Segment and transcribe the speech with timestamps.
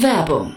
[0.00, 0.56] Werbung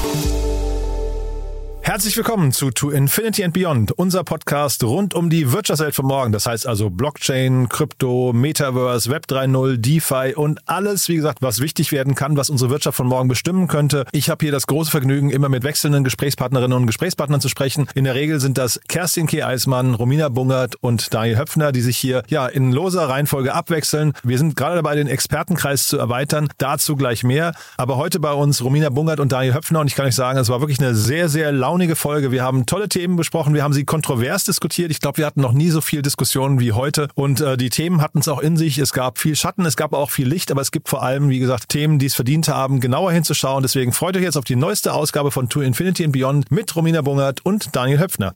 [1.83, 6.31] Herzlich willkommen zu To Infinity and Beyond, unser Podcast rund um die Wirtschaftswelt von morgen.
[6.31, 11.91] Das heißt also Blockchain, Krypto, Metaverse, Web 3.0, DeFi und alles, wie gesagt, was wichtig
[11.91, 14.05] werden kann, was unsere Wirtschaft von morgen bestimmen könnte.
[14.11, 17.87] Ich habe hier das große Vergnügen, immer mit wechselnden Gesprächspartnerinnen und Gesprächspartnern zu sprechen.
[17.95, 19.43] In der Regel sind das Kerstin K.
[19.43, 24.13] Eismann, Romina Bungert und Daniel Höpfner, die sich hier ja in loser Reihenfolge abwechseln.
[24.23, 26.47] Wir sind gerade dabei, den Expertenkreis zu erweitern.
[26.59, 27.53] Dazu gleich mehr.
[27.75, 30.47] Aber heute bei uns Romina Bungert und Daniel Höpfner und ich kann euch sagen, es
[30.47, 32.31] war wirklich eine sehr, sehr launige launige Folge.
[32.31, 33.53] Wir haben tolle Themen besprochen.
[33.53, 34.91] Wir haben sie kontrovers diskutiert.
[34.91, 37.07] Ich glaube, wir hatten noch nie so viel Diskussionen wie heute.
[37.15, 38.77] Und äh, die Themen hatten es auch in sich.
[38.77, 41.39] Es gab viel Schatten, es gab auch viel Licht, aber es gibt vor allem, wie
[41.39, 43.61] gesagt, Themen, die es verdient haben, genauer hinzuschauen.
[43.61, 47.01] Deswegen freut euch jetzt auf die neueste Ausgabe von To Infinity and Beyond mit Romina
[47.01, 48.35] Bungert und Daniel Höpfner.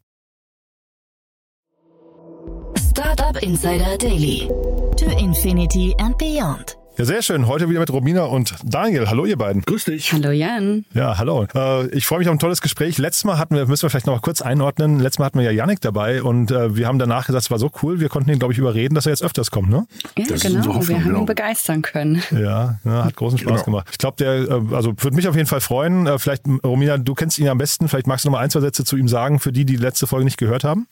[2.89, 4.47] Startup Insider Daily.
[4.95, 6.77] To Infinity and Beyond.
[6.97, 7.47] Ja, sehr schön.
[7.47, 9.09] Heute wieder mit Romina und Daniel.
[9.09, 9.61] Hallo, ihr beiden.
[9.64, 10.14] Grüß dich.
[10.14, 10.86] Hallo, Jan.
[10.93, 11.45] Ja, hallo.
[11.53, 12.97] Äh, ich freue mich auf ein tolles Gespräch.
[12.97, 15.43] Letztes Mal hatten wir, müssen wir vielleicht noch mal kurz einordnen, letztes Mal hatten wir
[15.45, 18.30] ja Yannick dabei und äh, wir haben danach gesagt, es war so cool, wir konnten
[18.30, 19.86] ihn, glaube ich, überreden, dass er jetzt öfters kommt, ne?
[20.17, 20.59] Ja, Das genau.
[20.67, 21.20] Hoffnung, wir haben genau.
[21.20, 22.23] ihn begeistern können.
[22.31, 23.64] Ja, ja hat großen Spaß Genau.
[23.65, 23.87] gemacht.
[23.91, 26.17] Ich glaube, der, äh, also würde mich auf jeden Fall freuen.
[26.17, 27.89] Vielleicht, Romina, du kennst ihn am besten.
[27.89, 29.81] Vielleicht magst du noch mal ein, zwei Sätze zu ihm sagen, für die, die die
[29.83, 30.87] letzte Folge nicht gehört haben.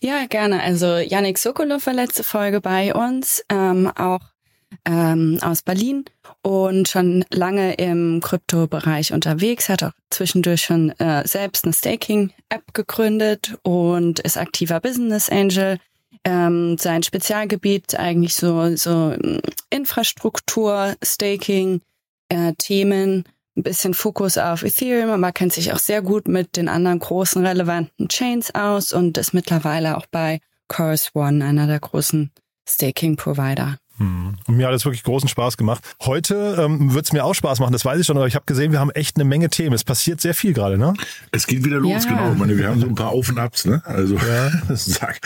[0.00, 0.62] Ja, gerne.
[0.62, 4.20] Also Yannick Sokolov war letzte Folge bei uns, ähm, auch
[4.84, 6.04] ähm, aus Berlin
[6.42, 13.58] und schon lange im Kryptobereich unterwegs, hat auch zwischendurch schon äh, selbst eine Staking-App gegründet
[13.62, 15.78] und ist aktiver Business Angel.
[16.24, 19.40] Ähm, sein Spezialgebiet eigentlich so, so ähm,
[19.70, 21.80] Infrastruktur, Staking,
[22.28, 23.24] äh, Themen,
[23.56, 27.44] ein bisschen Fokus auf Ethereum, aber kennt sich auch sehr gut mit den anderen großen
[27.44, 32.30] relevanten Chains aus und ist mittlerweile auch bei Chorus One, einer der großen
[32.68, 33.78] Staking-Provider.
[33.98, 35.82] Und mir hat es wirklich großen Spaß gemacht.
[36.02, 38.44] Heute ähm, wird es mir auch Spaß machen, das weiß ich schon, aber ich habe
[38.46, 39.74] gesehen, wir haben echt eine Menge Themen.
[39.74, 40.94] Es passiert sehr viel gerade, ne?
[41.32, 42.10] Es geht wieder los, Ja.
[42.10, 42.32] genau.
[42.32, 43.82] Ich meine, wir haben so ein paar Auf und Abs, ne?
[43.84, 44.16] Also
[44.74, 45.20] sag,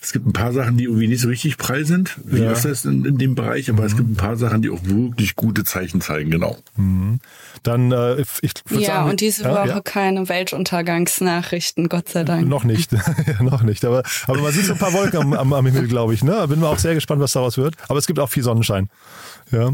[0.00, 2.50] es gibt ein paar Sachen, die irgendwie nicht so richtig prall sind, wie Ja.
[2.50, 5.34] das ist in, in dem Bereich, aber es gibt ein paar Sachen, die auch wirklich
[5.36, 6.58] gute Zeichen zeigen, genau.
[7.62, 9.80] Dann, äh, ich ich Ja, sagen, und diese ja, Woche ja.
[9.80, 12.48] keine Weltuntergangsnachrichten, Gott sei Dank.
[12.48, 12.92] Noch nicht,
[13.26, 13.84] Ja, noch nicht.
[13.84, 16.22] Aber, aber man sieht so ein paar Wolken am, am, am Himmel, glaube ich.
[16.24, 16.46] Ne?
[16.48, 17.76] Bin mir auch sehr gespannt, was daraus wird.
[17.88, 18.88] Aber es gibt auch viel Sonnenschein.
[19.50, 19.72] Ja.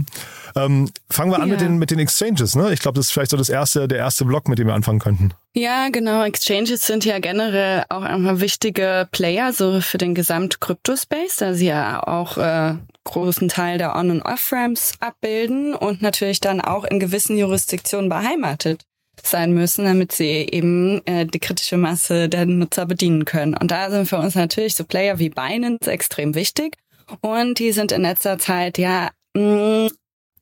[0.57, 1.55] Ähm, fangen wir an Ja.
[1.55, 2.57] mit den mit den Exchanges.
[2.57, 2.73] Ne?
[2.73, 4.99] Ich glaube, das ist vielleicht so das erste, der erste Block, mit dem wir anfangen
[4.99, 5.33] könnten.
[5.55, 6.25] Ja, genau.
[6.25, 12.03] Exchanges sind ja generell auch einfach wichtige Player so für den Gesamt-Crypto-Space, da sie ja
[12.07, 12.75] auch äh,
[13.05, 18.85] großen Teil der On- und Off-Ramps abbilden und natürlich dann auch in gewissen Jurisdiktionen beheimatet
[19.23, 23.55] sein müssen, damit sie eben äh, die kritische Masse der Nutzer bedienen können.
[23.55, 26.77] Und da sind für uns natürlich so Player wie Binance extrem wichtig.
[27.21, 29.89] Und die sind in letzter Zeit ja mh,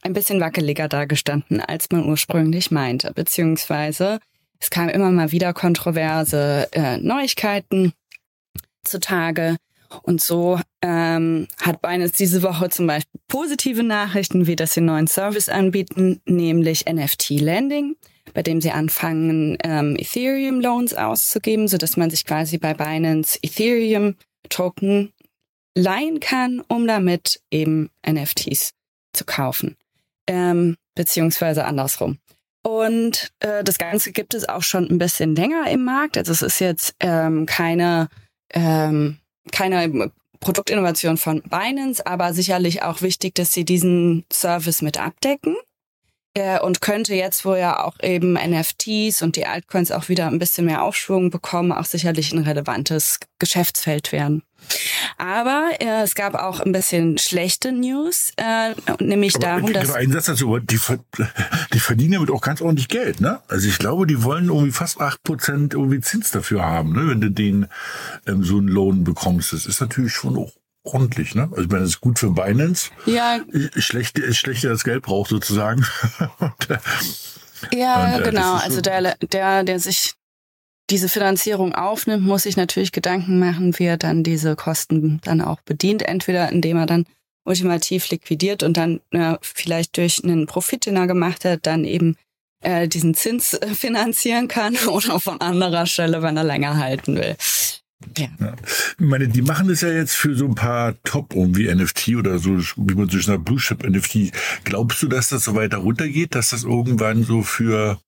[0.03, 3.13] ein bisschen wackeliger dargestanden, als man ursprünglich meinte.
[3.13, 4.19] Beziehungsweise
[4.59, 7.93] es kamen immer mal wieder kontroverse äh, Neuigkeiten
[8.85, 9.57] zutage.
[10.03, 14.87] Und so ähm, hat Binance diese Woche zum Beispiel positive Nachrichten, wie dass sie einen
[14.87, 17.97] neuen Service anbieten, nämlich NFT Lending,
[18.35, 23.39] bei dem sie anfangen, ähm, Ethereum Loans auszugeben, so dass man sich quasi bei Binance
[23.43, 24.17] Ethereum
[24.49, 25.13] Token
[25.77, 28.73] leihen kann, um damit eben NFTs
[29.13, 29.77] zu kaufen.
[30.27, 32.19] Ähm, beziehungsweise andersrum.
[32.63, 36.19] Und äh, das Ganze gibt es auch schon ein bisschen länger im Markt.
[36.19, 38.09] Also es ist jetzt ähm, keine,
[38.53, 39.19] ähm,
[39.53, 45.57] keine Produktinnovation von Binance, aber sicherlich auch wichtig, dass sie diesen Service mit abdecken.
[46.35, 50.39] Äh, und könnte jetzt, wo ja auch eben NFTs und die Altcoins auch wieder ein
[50.39, 54.43] bisschen mehr Aufschwung bekommen, auch sicherlich ein relevantes Geschäftsfeld werden.
[55.19, 60.13] Aber äh, es gab auch ein bisschen schlechte News, äh, nämlich Aber darum, dass ein
[60.13, 60.79] Satz dazu, die,
[61.73, 63.41] die verdienen damit auch ganz ordentlich Geld, ne?
[63.49, 67.09] Also ich glaube, die wollen irgendwie fast acht Prozent irgendwie Zins dafür haben, ne?
[67.09, 67.67] Wenn du den
[68.27, 69.53] ähm, so einen Lohn bekommst.
[69.53, 70.53] Das ist natürlich schon auch
[70.83, 71.49] ordentlich, ne?
[71.51, 72.91] Also ich meine, das ist gut für Binance.
[73.07, 73.41] Ja.
[73.77, 75.87] Schlecht, schlecht, der das Geld braucht sozusagen.
[76.39, 76.79] und, äh,
[77.73, 78.55] ja, und, äh, genau.
[78.57, 80.15] Also der, der, der sich
[80.91, 85.61] diese Finanzierung aufnimmt, muss sich natürlich Gedanken machen, wie er dann diese Kosten dann auch
[85.63, 86.03] bedient.
[86.03, 87.07] Entweder indem er dann
[87.45, 92.17] ultimativ liquidiert und dann äh, vielleicht durch einen Profit, den er gemacht hat, dann eben
[92.61, 97.37] äh, diesen Zins äh, finanzieren kann oder von anderer Stelle, wenn er länger halten will.
[98.17, 98.29] Ja.
[98.41, 98.55] ja.
[98.99, 102.39] Ich meine, die machen es ja jetzt für so ein paar Top irgendwie NFT oder
[102.39, 104.33] so, wie man so sagt, Blue Chip NFT.
[104.65, 107.99] Glaubst du, dass das so weiter runtergeht, dass das irgendwann so für,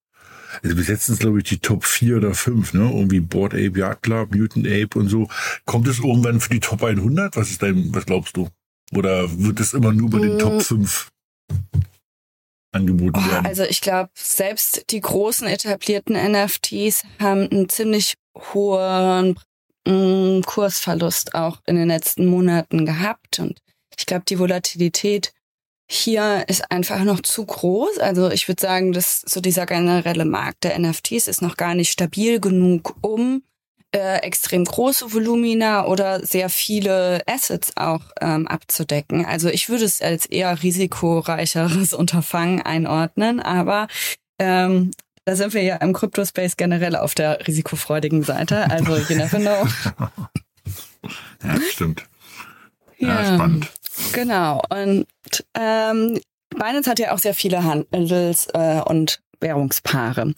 [0.62, 2.90] also bis jetzt sind glaube ich, die Top 4 oder 5, ne?
[2.92, 5.28] Irgendwie Board Ape, Yacht Club, Mutant Ape und so.
[5.64, 7.36] Kommt es irgendwann für die Top 100?
[7.36, 8.48] Was ist dein, was glaubst du?
[8.92, 11.10] Oder wird es immer nur bei den Top 5
[12.72, 13.46] angeboten werden?
[13.46, 18.14] Also ich glaube, selbst die großen etablierten NFTs haben einen ziemlich
[18.52, 19.38] hohen
[19.86, 23.38] Kursverlust auch in den letzten Monaten gehabt.
[23.38, 23.60] Und
[23.96, 25.32] ich glaube, die Volatilität
[25.90, 27.98] hier ist einfach noch zu groß.
[27.98, 31.90] Also ich würde sagen, dass so dieser generelle Markt der NFTs ist noch gar nicht
[31.90, 33.42] stabil genug, um
[33.94, 39.24] äh, extrem große Volumina oder sehr viele Assets auch ähm, abzudecken.
[39.24, 43.88] Also ich würde es als eher risikoreicheres Unterfangen einordnen, aber
[44.38, 44.90] ähm,
[45.24, 48.70] da sind wir ja im Crypto-Space generell auf der risikofreudigen Seite.
[48.70, 49.66] Also you never know.
[51.42, 52.04] ja, stimmt.
[52.98, 53.70] Ja, ja, spannend.
[54.12, 54.62] Genau.
[54.70, 55.06] Und
[55.54, 60.34] ähm, Binance hat ja auch sehr viele Handels- äh, und Währungspaare.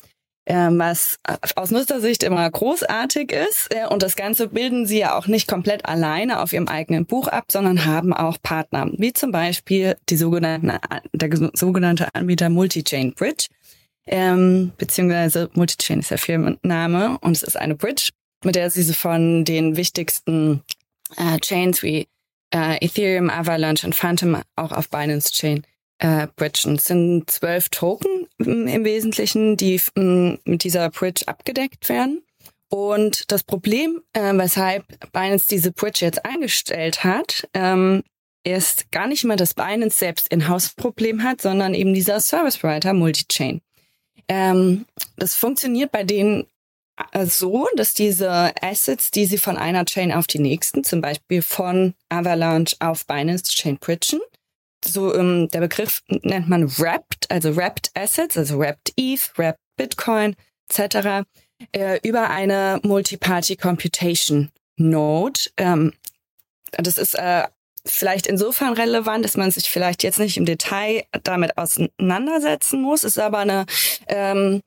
[0.46, 1.18] Ähm, was
[1.54, 3.68] aus Nutzersicht immer großartig ist.
[3.70, 7.28] Äh, und das Ganze bilden sie ja auch nicht komplett alleine auf ihrem eigenen Buch
[7.28, 10.72] ab, sondern haben auch Partner, wie zum Beispiel die sogenannten,
[11.12, 13.46] der sogenannte Anbieter Multichain Bridge
[14.06, 18.10] ähm, beziehungsweise Multichain ist der Firmenname und es ist eine Bridge,
[18.44, 20.62] mit der sie von den wichtigsten
[21.16, 22.08] äh, Chains wie
[22.52, 25.64] äh, Ethereum, Avalanche und Phantom auch auf Binance Chain
[25.98, 26.76] äh, bridgen.
[26.76, 32.22] Es sind zwölf Token mm, im Wesentlichen, die mm, mit dieser Bridge abgedeckt werden.
[32.68, 38.02] Und das Problem, äh, weshalb Binance diese Bridge jetzt eingestellt hat, ähm,
[38.44, 43.60] ist gar nicht mal, dass Binance selbst In-house-Problem hat, sondern eben dieser Service Provider Multichain.
[44.28, 44.86] Ähm,
[45.16, 46.46] das funktioniert bei denen
[47.24, 51.94] so, dass diese Assets, die sie von einer Chain auf die nächsten, zum Beispiel von
[52.08, 54.20] Avalanche auf Binance Chain bridgen,
[54.84, 60.36] so ähm, der Begriff nennt man Wrapped, also Wrapped Assets, also Wrapped ETH, Wrapped Bitcoin
[60.68, 61.26] etc.
[61.72, 65.40] Äh, über eine Multi-Party Computation Node.
[65.56, 65.92] Ähm,
[66.72, 67.44] das ist äh,
[67.84, 73.18] vielleicht insofern relevant, dass man sich vielleicht jetzt nicht im Detail damit auseinandersetzen muss, ist
[73.18, 73.66] aber eine,
[74.08, 74.60] ähm,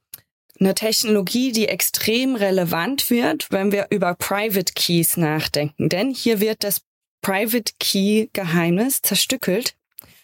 [0.64, 5.90] eine Technologie, die extrem relevant wird, wenn wir über Private Keys nachdenken.
[5.90, 6.82] Denn hier wird das
[7.22, 9.76] Private Key Geheimnis zerstückelt,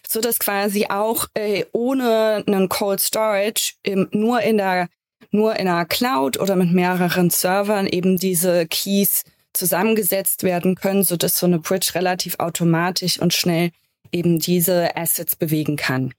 [0.06, 4.88] so dass quasi auch äh, ohne einen Cold Storage im, nur in der
[5.32, 11.16] nur in einer Cloud oder mit mehreren Servern eben diese Keys zusammengesetzt werden können, so
[11.16, 13.70] dass so eine Bridge relativ automatisch und schnell
[14.12, 16.12] eben diese Assets bewegen kann.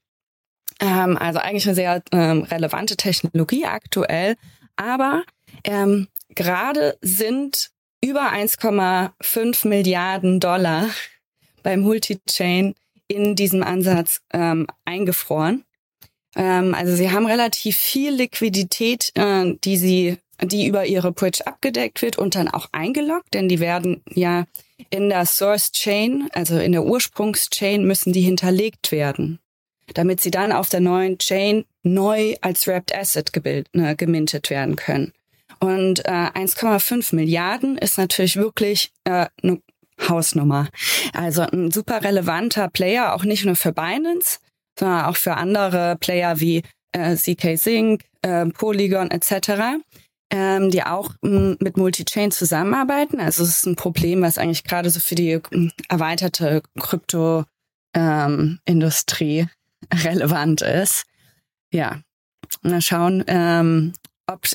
[0.82, 4.34] Ähm, also eigentlich eine sehr ähm, relevante Technologie aktuell,
[4.74, 5.22] aber
[5.62, 7.70] ähm, gerade sind
[8.04, 10.88] über 1,5 Milliarden Dollar
[11.62, 12.74] beim Multichain
[13.06, 15.64] in diesem Ansatz ähm, eingefroren.
[16.34, 22.02] Ähm, also sie haben relativ viel Liquidität, äh, die sie die über ihre Bridge abgedeckt
[22.02, 24.46] wird und dann auch eingeloggt, denn die werden ja
[24.90, 29.38] in der Source Chain, also in der Ursprungschain, müssen die hinterlegt werden,
[29.94, 34.76] damit sie dann auf der neuen Chain neu als Wrapped Asset gebild, äh, gemintet werden
[34.76, 35.12] können.
[35.60, 39.60] Und äh, 1,5 Milliarden ist natürlich wirklich äh, eine
[40.08, 40.68] Hausnummer.
[41.12, 44.38] Also ein super relevanter Player, auch nicht nur für Binance,
[44.78, 46.62] sondern auch für andere Player wie
[46.92, 49.82] äh, CK Sync, äh, Polygon etc
[50.32, 53.20] ähm, die auch m, mit Multichain zusammenarbeiten.
[53.20, 55.38] Also es ist ein Problem, was eigentlich gerade so für die
[55.88, 59.48] erweiterte Krypto-Industrie ähm,
[60.04, 61.04] relevant ist.
[61.70, 62.00] Ja,
[62.62, 63.92] mal schauen, ähm,
[64.26, 64.46] ob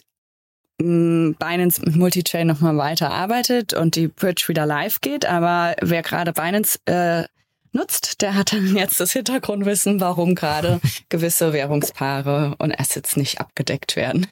[0.79, 5.25] Binance mit Multichain nochmal weiter arbeitet und die Bridge wieder live geht.
[5.25, 7.23] Aber wer gerade Binance äh,
[7.71, 10.79] nutzt, der hat dann jetzt das Hintergrundwissen, warum gerade
[11.09, 14.27] gewisse Währungspaare und Assets nicht abgedeckt werden.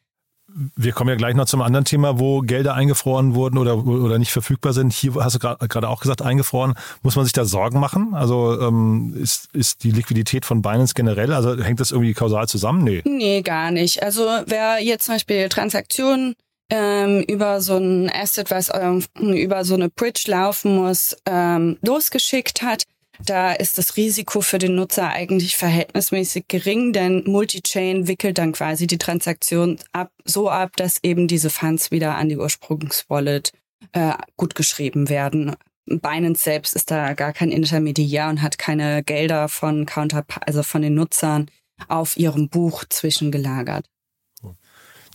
[0.76, 4.32] Wir kommen ja gleich noch zum anderen Thema, wo Gelder eingefroren wurden oder, oder nicht
[4.32, 4.94] verfügbar sind.
[4.94, 6.76] Hier hast du gerade auch gesagt, eingefroren.
[7.04, 8.14] Muss man sich da Sorgen machen?
[8.14, 12.84] Also ähm, ist, ist die Liquidität von Binance generell, also hängt das irgendwie kausal zusammen?
[12.84, 13.02] Nee.
[13.06, 14.02] Nee, gar nicht.
[14.02, 16.36] Also wer jetzt zum Beispiel Transaktionen
[16.70, 22.62] ähm, über so ein Asset, was ähm, über so eine Bridge laufen muss, ähm, losgeschickt
[22.62, 22.84] hat,
[23.24, 28.88] da ist das Risiko für den Nutzer eigentlich verhältnismäßig gering, denn Multichain wickelt dann quasi
[28.88, 33.52] die Transaktion ab, so ab, dass eben diese Funds wieder an die Ursprungswallet
[33.94, 35.56] äh, gut geschrieben werden.
[35.86, 40.82] Binance selbst ist da gar kein Intermediär und hat keine Gelder von Counter, also von
[40.82, 41.50] den Nutzern
[41.88, 43.86] auf ihrem Buch zwischengelagert.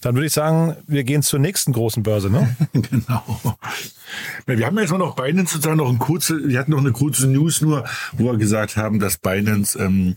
[0.00, 2.56] Dann würde ich sagen, wir gehen zur nächsten großen Börse, ne?
[2.72, 3.40] genau.
[4.46, 7.60] Wir haben jetzt noch Binance sozusagen noch ein kurze, wir hatten noch eine kurze News
[7.60, 10.16] nur, wo wir gesagt haben, dass Binance ähm,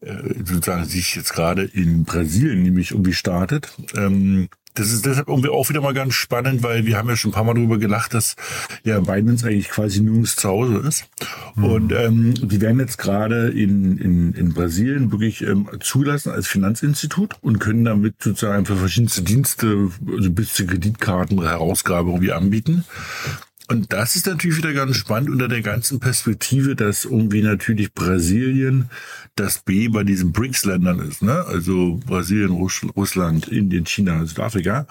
[0.00, 0.14] äh,
[0.44, 3.72] sozusagen sich jetzt gerade in Brasilien nämlich irgendwie startet.
[3.94, 7.30] Ähm, das ist deshalb irgendwie auch wieder mal ganz spannend, weil wir haben ja schon
[7.30, 8.36] ein paar Mal darüber gelacht, dass
[8.84, 11.06] ja Binance eigentlich quasi nirgends zu Hause ist.
[11.54, 11.64] Mhm.
[11.64, 17.34] Und ähm, die werden jetzt gerade in, in, in Brasilien wirklich ähm, zulassen als Finanzinstitut
[17.40, 22.84] und können damit sozusagen für verschiedenste Dienste, also bis zu Kreditkarten, Herausgabe irgendwie anbieten.
[23.68, 28.90] Und das ist natürlich wieder ganz spannend unter der ganzen Perspektive, dass irgendwie natürlich Brasilien
[29.34, 31.44] das B bei diesen BRICS-Ländern ist, ne?
[31.46, 34.86] Also Brasilien, Russland, Indien, China, Südafrika.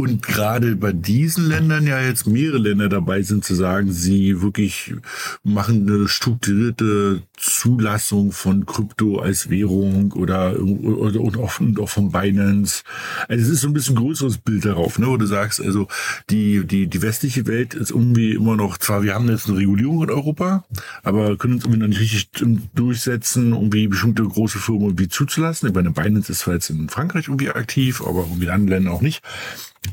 [0.00, 4.94] Und gerade bei diesen Ländern ja jetzt mehrere Länder dabei sind zu sagen, sie wirklich
[5.42, 12.12] machen eine strukturierte Zulassung von Krypto als Währung oder, oder und, auch, und auch von
[12.12, 12.84] Binance.
[13.26, 15.88] Also es ist so ein bisschen größeres Bild darauf, ne, wo du sagst, also
[16.30, 20.04] die, die, die westliche Welt ist irgendwie immer noch, zwar wir haben jetzt eine Regulierung
[20.04, 20.64] in Europa,
[21.02, 22.30] aber können uns irgendwie noch nicht richtig
[22.72, 25.68] durchsetzen, irgendwie bestimmte große Firmen irgendwie zuzulassen.
[25.68, 28.94] Ich meine, Binance ist zwar jetzt in Frankreich irgendwie aktiv, aber irgendwie in anderen Ländern
[28.94, 29.24] auch nicht.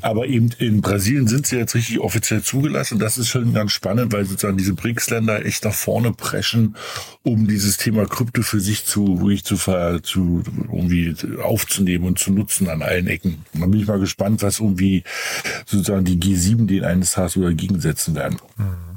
[0.01, 2.99] Aber eben in Brasilien sind sie jetzt richtig offiziell zugelassen.
[2.99, 6.75] Das ist schon ganz spannend, weil sozusagen diese BRICS-Länder echt nach vorne preschen,
[7.23, 12.69] um dieses Thema Krypto für sich zu, wirklich zu, zu irgendwie aufzunehmen und zu nutzen
[12.69, 13.45] an allen Ecken.
[13.53, 15.03] Dann bin ich mal gespannt, was irgendwie
[15.65, 18.37] sozusagen die G7 den eines Tages wieder gegensetzen werden.
[18.57, 18.95] Mhm.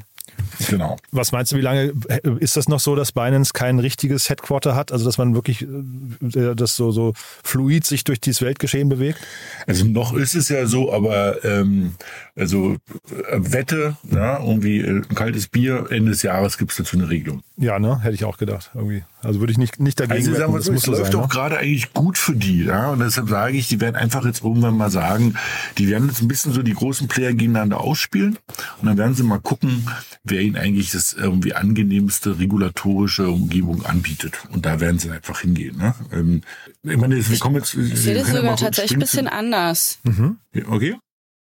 [0.66, 0.96] Genau.
[1.12, 1.92] Was meinst du, wie lange
[2.40, 4.92] ist das noch so, dass Binance kein richtiges Headquarter hat?
[4.92, 9.20] Also, dass man wirklich äh, das so, so fluid sich durch dieses Weltgeschehen bewegt?
[9.66, 11.94] Also, noch ist es ja so, aber ähm,
[12.38, 12.76] also
[13.10, 17.08] äh, Wette, ja, irgendwie äh, ein kaltes Bier, Ende des Jahres gibt es dazu eine
[17.08, 17.42] Regelung.
[17.56, 18.00] Ja, ne?
[18.00, 18.70] Hätte ich auch gedacht.
[18.74, 19.02] Irgendwie.
[19.22, 21.28] Also würde ich nicht, nicht dagegen also, sagen wir so, es läuft sein, doch ne?
[21.28, 22.64] gerade eigentlich gut für die.
[22.64, 22.90] Ja?
[22.90, 25.34] Und deshalb sage ich, die werden einfach jetzt irgendwann mal sagen,
[25.76, 28.38] die werden jetzt ein bisschen so die großen Player gegeneinander ausspielen.
[28.80, 29.88] Und dann werden sie mal gucken,
[30.22, 34.38] wer ihnen eigentlich das irgendwie angenehmste regulatorische Umgebung anbietet.
[34.52, 35.76] Und da werden sie einfach hingehen.
[35.76, 35.94] Ne?
[36.12, 36.42] Ähm,
[36.84, 37.74] ich meine, wir kommen jetzt.
[37.74, 39.98] Ich sehe das sogar tatsächlich ein bisschen anders.
[40.04, 40.38] Mhm.
[40.68, 40.96] Okay.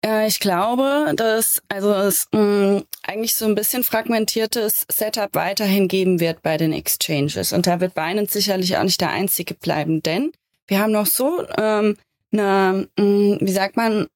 [0.06, 6.20] Äh, ich glaube, dass also es mh, eigentlich so ein bisschen fragmentiertes Setup weiterhin geben
[6.20, 7.52] wird bei den Exchanges.
[7.52, 10.32] Und da wird Binance sicherlich auch nicht der einzige bleiben, denn
[10.68, 11.96] wir haben noch so ähm,
[12.32, 14.06] eine, mh, wie sagt man,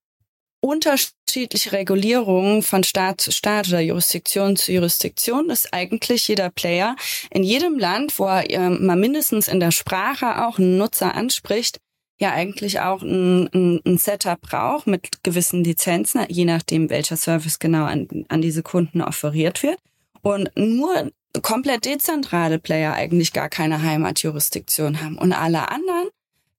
[0.62, 6.96] unterschiedliche Regulierungen von Staat zu Staat oder Jurisdiktion zu Jurisdiktion, dass eigentlich jeder Player
[7.30, 11.78] in jedem Land, wo er ähm, mal mindestens in der Sprache auch einen Nutzer anspricht,
[12.20, 17.58] ja eigentlich auch ein, ein, ein Setup braucht mit gewissen Lizenzen, je nachdem, welcher Service
[17.58, 19.78] genau an, an diese Kunden offeriert wird.
[20.22, 21.10] Und nur
[21.42, 25.16] komplett dezentrale Player eigentlich gar keine Heimatjurisdiktion haben.
[25.16, 26.08] Und alle anderen,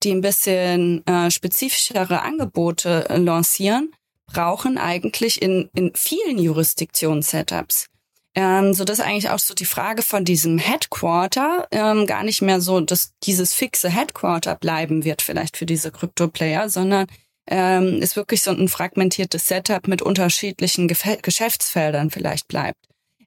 [0.03, 3.91] die ein bisschen äh, spezifischere Angebote äh, lancieren,
[4.25, 7.88] brauchen eigentlich in, in vielen Jurisdiktionen-Setups.
[8.34, 12.62] Ähm, so dass eigentlich auch so die Frage von diesem Headquarter ähm, gar nicht mehr
[12.62, 17.08] so, dass dieses fixe Headquarter bleiben wird vielleicht für diese Krypto-Player, sondern
[17.48, 22.78] ähm, ist wirklich so ein fragmentiertes Setup mit unterschiedlichen Ge Geschäftsfeldern vielleicht bleibt.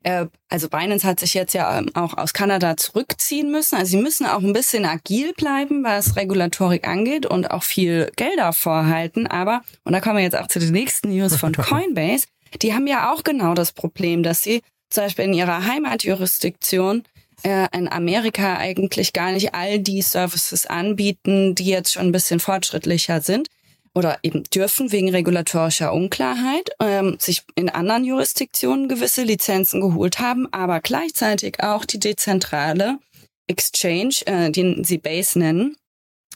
[0.04, 3.76] Äh, also Binance hat sich jetzt ja ähm, auch aus Kanada zurückziehen müssen.
[3.76, 8.52] Also sie müssen auch ein bisschen agil bleiben, was Regulatorik angeht und auch viel Gelder
[8.52, 9.26] vorhalten.
[9.26, 12.26] Aber, und da kommen wir jetzt auch zu den nächsten News von Coinbase,
[12.62, 14.62] die haben ja auch genau das Problem, dass sie
[14.94, 17.02] zum Beispiel in ihrer Heimatjurisdiktion
[17.42, 22.40] äh, in Amerika eigentlich gar nicht all die Services anbieten, die jetzt schon ein bisschen
[22.40, 23.48] fortschrittlicher sind
[23.94, 30.52] oder eben dürfen wegen regulatorischer Unklarheit, ähm, sich in anderen Jurisdiktionen gewisse Lizenzen geholt haben,
[30.52, 32.98] aber gleichzeitig auch die dezentrale
[33.46, 35.76] Exchange, äh, den sie Base nennen,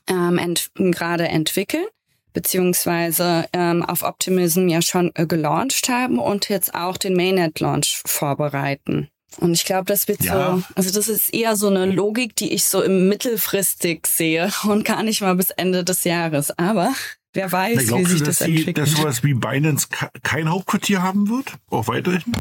[0.09, 1.87] ähm, ent gerade entwickeln
[2.33, 9.09] beziehungsweise ähm, auf Optimism ja schon äh, gelauncht haben und jetzt auch den Mainnet-Launch vorbereiten.
[9.37, 10.57] Und ich glaube, das wird ja.
[10.57, 14.85] so, also das ist eher so eine Logik, die ich so im mittelfristig sehe und
[14.85, 16.57] gar nicht mal bis Ende des Jahres.
[16.59, 16.93] Aber
[17.35, 18.79] wer weiß, Na, wie sich du, das entwickelt.
[18.79, 19.89] dass sowas wie Binance
[20.23, 21.55] kein Hauptquartier haben wird?
[21.71, 22.33] Auch weiterhin?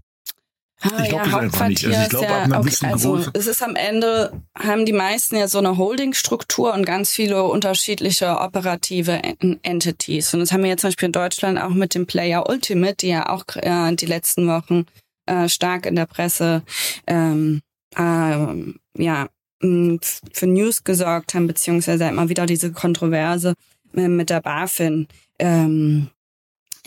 [0.81, 1.85] Ah, Ich glaub ja, das einfach nicht.
[1.85, 4.85] Also ich glaube, ist ab einer ja, okay, gewissen also es ist am Ende, haben
[4.85, 10.33] die meisten ja so eine Holdingstruktur und ganz viele unterschiedliche operative En- Entities.
[10.33, 13.07] Und das haben wir jetzt zum Beispiel in Deutschland auch mit dem Player Ultimate, die
[13.07, 14.85] ja auch äh, die letzten Wochen
[15.25, 16.61] äh, stark in der Presse
[17.07, 17.61] ähm,
[17.97, 19.27] ähm, ja,
[19.59, 23.53] für News gesorgt haben, beziehungsweise immer wieder diese Kontroverse
[23.95, 25.07] äh, mit der BaFin
[25.39, 26.09] ähm,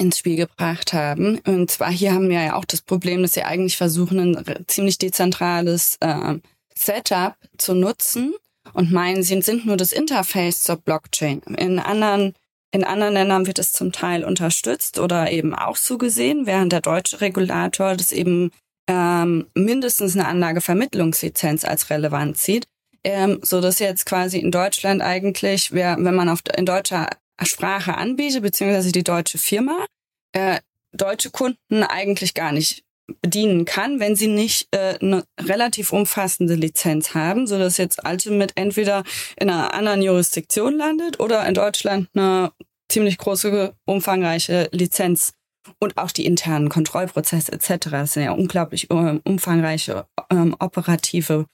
[0.01, 1.39] ins Spiel gebracht haben.
[1.47, 4.99] Und zwar hier haben wir ja auch das Problem, dass sie eigentlich versuchen, ein ziemlich
[4.99, 6.39] dezentrales äh,
[6.75, 8.35] Setup zu nutzen
[8.73, 11.41] und meinen, sie sind nur das Interface zur Blockchain.
[11.57, 12.35] In anderen
[12.73, 16.81] in anderen Ländern wird es zum Teil unterstützt oder eben auch so gesehen, während der
[16.81, 18.53] deutsche Regulator das eben
[18.87, 22.69] ähm, mindestens eine Anlagevermittlungslizenz als relevant sieht,
[23.03, 27.09] ähm, so dass jetzt quasi in Deutschland eigentlich, wer, wenn man auf in deutscher
[27.43, 29.87] Sprache anbietet, beziehungsweise die deutsche Firma,
[30.33, 30.61] äh,
[30.93, 32.85] deutsche Kunden eigentlich gar nicht
[33.23, 38.53] bedienen kann, wenn sie nicht äh, eine relativ umfassende Lizenz haben, so dass jetzt Ultimate
[38.57, 39.03] entweder
[39.37, 42.53] in einer anderen Jurisdiktion landet oder in Deutschland eine
[42.89, 45.33] ziemlich große, umfangreiche Lizenz
[45.79, 47.91] und auch die internen Kontrollprozesse etc.
[47.91, 51.47] Das sind ja unglaublich ähm, umfangreiche ähm, operative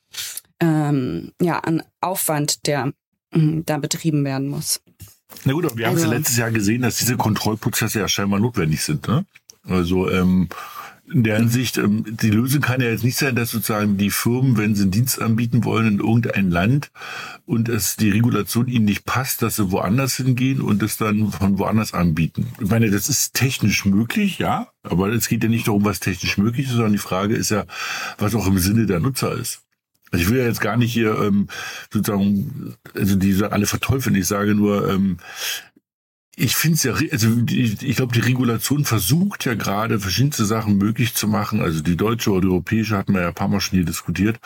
[0.61, 2.93] ähm, ja, an Aufwand, der
[3.33, 4.81] ähm, da betrieben werden muss.
[5.45, 8.09] Na gut, aber wir haben es ja Also- letztes Jahr gesehen, dass diese Kontrollprozesse ja
[8.09, 9.06] scheinbar notwendig sind.
[9.09, 9.26] Ne?
[9.64, 10.49] Also ähm,
[11.12, 14.56] in der Hinsicht, ähm, die Lösung kann ja jetzt nicht sein, dass sozusagen die Firmen,
[14.56, 16.90] wenn sie einen Dienst anbieten wollen in irgendein Land
[17.45, 21.59] und es die Regulation ihnen nicht passt, dass sie woanders hingehen und es dann von
[21.59, 22.49] woanders anbieten.
[22.61, 26.38] Ich meine, das ist technisch möglich, ja, aber es geht ja nicht darum, was technisch
[26.38, 27.66] möglich ist, sondern die Frage ist ja,
[28.18, 29.61] was auch im Sinne der Nutzer ist.
[30.16, 31.49] Also ich will ja jetzt gar nicht hier ähm,
[31.92, 34.14] sozusagen, also die sagen alle verteufeln.
[34.14, 35.18] Ich sage nur, ähm,
[36.38, 40.78] ich finde es ja, also die, ich glaube, die Regulation versucht ja gerade verschiedenste Sachen
[40.78, 41.61] möglich zu machen.
[41.61, 44.38] Also die deutsche oder die europäische hatten wir ja ein paar Mal schon hier diskutiert,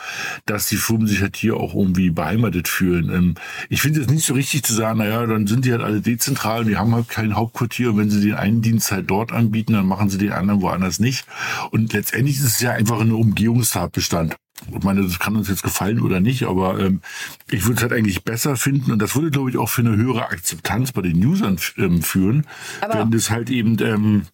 [0.45, 3.09] dass die Firmen sich halt hier auch irgendwie beheimatet fühlen.
[3.09, 3.35] Ähm,
[3.69, 6.61] ich finde es nicht so richtig zu sagen, naja, dann sind die halt alle dezentral
[6.61, 9.71] und die haben halt kein Hauptquartier und wenn sie den einen Dienst halt dort anbieten,
[9.71, 11.25] dann machen sie den anderen woanders nicht.
[11.71, 14.35] Und letztendlich ist es ja einfach ein Umgehungstatbestand.
[14.71, 17.01] Ich meine, das kann uns jetzt gefallen oder nicht, aber ähm,
[17.49, 19.95] ich würde es halt eigentlich besser finden und das würde, glaube ich, auch für eine
[19.95, 22.45] höhere Akzeptanz bei den Usern ähm, führen,
[22.79, 24.27] Aber- wenn das halt eben, ähm,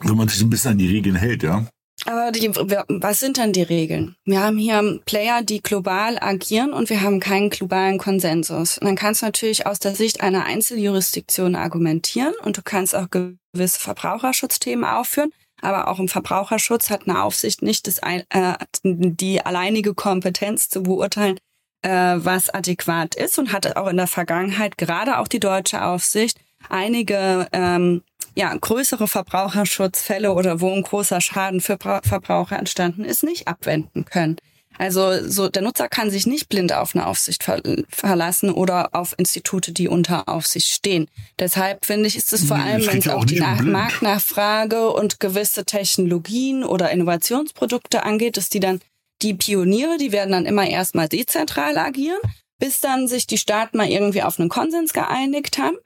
[0.00, 1.66] wenn man sich ein bisschen an die Regeln hält, ja.
[2.06, 4.14] Aber die, was sind denn die Regeln?
[4.24, 8.78] Wir haben hier Player, die global agieren und wir haben keinen globalen Konsensus.
[8.78, 13.08] Und dann kannst du natürlich aus der Sicht einer Einzeljurisdiktion argumentieren und du kannst auch
[13.10, 15.32] gewisse Verbraucherschutzthemen aufführen.
[15.60, 21.38] Aber auch im Verbraucherschutz hat eine Aufsicht nicht das, äh, die alleinige Kompetenz zu beurteilen,
[21.82, 26.38] äh, was adäquat ist und hatte auch in der Vergangenheit gerade auch die deutsche Aufsicht
[26.68, 28.02] einige ähm,
[28.34, 34.04] ja, größere Verbraucherschutzfälle oder wo ein großer Schaden für Bra Verbraucher entstanden ist, nicht abwenden
[34.04, 34.36] können.
[34.78, 39.14] Also so der Nutzer kann sich nicht blind auf eine Aufsicht ver verlassen oder auf
[39.18, 41.08] Institute, die unter Aufsicht stehen.
[41.38, 43.72] Deshalb finde ich, ist es vor allem, wenn es auch die Nach blind.
[43.72, 48.80] Marktnachfrage und gewisse Technologien oder Innovationsprodukte angeht, dass die dann
[49.22, 52.20] die Pioniere, die werden dann immer erstmal dezentral agieren,
[52.58, 55.76] bis dann sich die Staaten mal irgendwie auf einen Konsens geeinigt haben.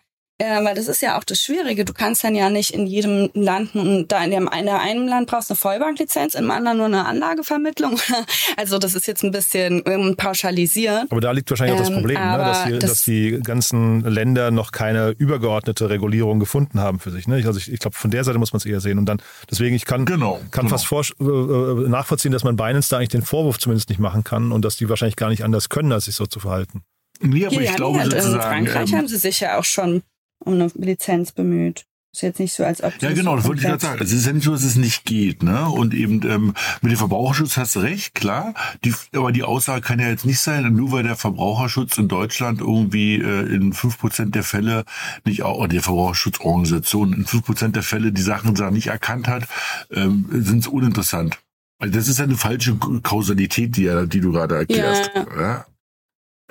[0.42, 1.84] Äh, weil das ist ja auch das Schwierige.
[1.84, 5.06] Du kannst dann ja nicht in jedem Land, und da in dem in der einen
[5.06, 7.98] Land brauchst du eine Vollbanklizenz, im anderen nur eine Anlagevermittlung.
[8.56, 11.06] Also das ist jetzt ein bisschen ähm, pauschalisiert.
[11.10, 12.38] Aber da liegt wahrscheinlich auch das Ähm, Problem, ne?
[12.38, 17.26] dass, die, das- dass die ganzen Länder noch keine übergeordnete Regulierung gefunden haben für sich.
[17.28, 17.38] Ne?
[17.38, 18.98] Ich- Also ich, ich glaube, von der Seite muss man es eher sehen.
[18.98, 20.68] Und dann, deswegen, ich kann, Genau, kann genau.
[20.76, 24.24] fast vor, äh, äh, nachvollziehen, dass man Binance da eigentlich den Vorwurf zumindest nicht machen
[24.24, 26.82] kann und dass die wahrscheinlich gar nicht anders können, als sich so zu verhalten.
[27.20, 28.40] Nee, aber Hier, ich ja, glaube in sozusagen.
[28.42, 30.02] Frankreich ähm, haben sie sich ja auch schon
[30.42, 31.84] um eine Lizenz bemüht.
[32.14, 34.02] Ist jetzt nicht so, als ob Ja, genau, das wollte ich gerade sagen.
[34.02, 35.66] Es ist ja nicht so, dass es nicht geht, ne?
[35.70, 36.52] Und eben ähm,
[36.82, 38.52] mit dem Verbraucherschutz hast du recht, klar.
[38.84, 42.60] Die, aber die Aussage kann ja jetzt nicht sein, nur weil der Verbraucherschutz in Deutschland
[42.60, 44.84] irgendwie äh, in 5% der Fälle
[45.24, 49.48] nicht auch, oder die Verbraucherschutzorganisation in 5% der Fälle die Sachen da nicht erkannt hat,
[49.90, 51.38] ähm, sind es uninteressant.
[51.78, 55.12] Also das ist ja eine falsche Kausalität, die, ja, die du gerade erklärst.
[55.14, 55.40] Ja.
[55.40, 55.66] Ja?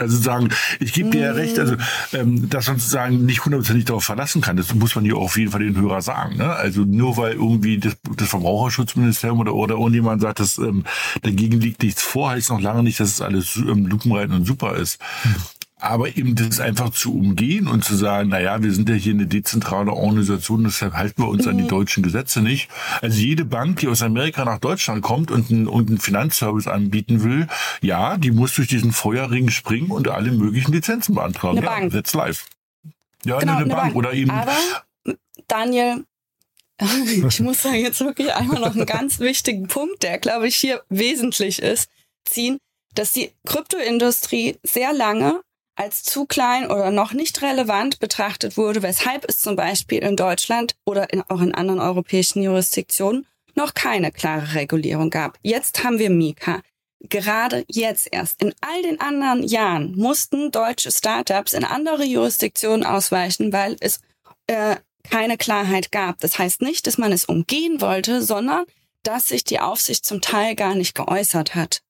[0.02, 1.76] Also sagen, ich gebe dir ja recht, also
[2.14, 5.52] ähm, dass man sozusagen nicht hundertprozentig darauf verlassen kann, das muss man auch auf jeden
[5.52, 6.38] Fall den Hörer sagen.
[6.38, 6.52] Ne?
[6.52, 10.84] Also nur weil irgendwie das, das Verbraucherschutzministerium oder, oder irgendjemand sagt, dass ähm,
[11.22, 14.76] dagegen liegt nichts vor, heißt noch lange nicht, dass es alles ähm, lupenrein und super
[14.76, 15.00] ist.
[15.82, 19.14] Aber eben das einfach zu umgehen und zu sagen, na ja, wir sind ja hier
[19.14, 22.70] eine dezentrale Organisation, deshalb halten wir uns an die deutschen Gesetze nicht.
[23.02, 27.24] Also jede Bank, die aus Amerika nach Deutschland kommt und einen, und einen Finanzservice anbieten
[27.24, 27.48] will,
[27.82, 31.58] ja, die muss durch diesen Feuerring springen und alle möglichen Lizenzen beantragen.
[31.58, 31.94] Eine ja, Bank.
[31.94, 32.46] That's live.
[33.26, 33.82] Ja, genau, eine, eine Bank.
[33.82, 33.96] Bank.
[33.96, 34.30] Oder eben.
[34.30, 34.56] Aber
[35.48, 36.06] Daniel,
[37.28, 40.84] ich muss da jetzt wirklich einmal noch einen ganz wichtigen Punkt, der glaube ich hier
[40.90, 41.90] wesentlich ist,
[42.26, 42.60] ziehen,
[42.94, 45.42] dass die Kryptoindustrie sehr lange
[45.82, 50.76] als zu klein oder noch nicht relevant betrachtet wurde, weshalb es zum Beispiel in Deutschland
[50.86, 55.40] oder in, auch in anderen europäischen Jurisdiktionen noch keine klare Regulierung gab.
[55.42, 56.62] Jetzt haben wir Mika.
[57.00, 58.44] Gerade jetzt erst.
[58.44, 64.02] In all den anderen Jahren mussten deutsche Startups in andere Jurisdiktionen ausweichen, weil es
[64.46, 64.76] äh,
[65.10, 66.20] keine Klarheit gab.
[66.20, 68.66] Das heißt nicht, dass man es umgehen wollte, sondern
[69.02, 71.82] dass sich die Aufsicht zum Teil gar nicht geäußert hat.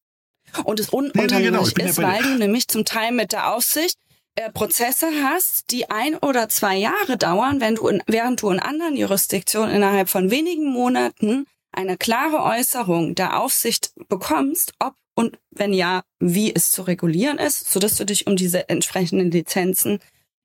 [0.64, 2.04] Und es ununternehmlich nee, genau, bin ja ist, dir.
[2.04, 3.98] weil du nämlich zum Teil mit der Aufsicht
[4.36, 8.60] äh, Prozesse hast, die ein oder zwei Jahre dauern, wenn du in, während du in
[8.60, 15.74] anderen Jurisdiktionen innerhalb von wenigen Monaten eine klare Äußerung der Aufsicht bekommst, ob und wenn
[15.74, 20.00] ja, wie es zu regulieren ist, sodass du dich um diese entsprechenden Lizenzen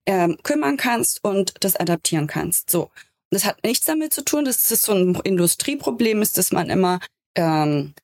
[0.07, 2.71] ähm, kümmern kannst und das adaptieren kannst.
[2.71, 2.83] So.
[2.83, 2.90] Und
[3.31, 7.01] das hat nichts damit zu tun, dass das so ein Industrieproblem ist, dass man immer
[7.37, 8.01] ähm, äh,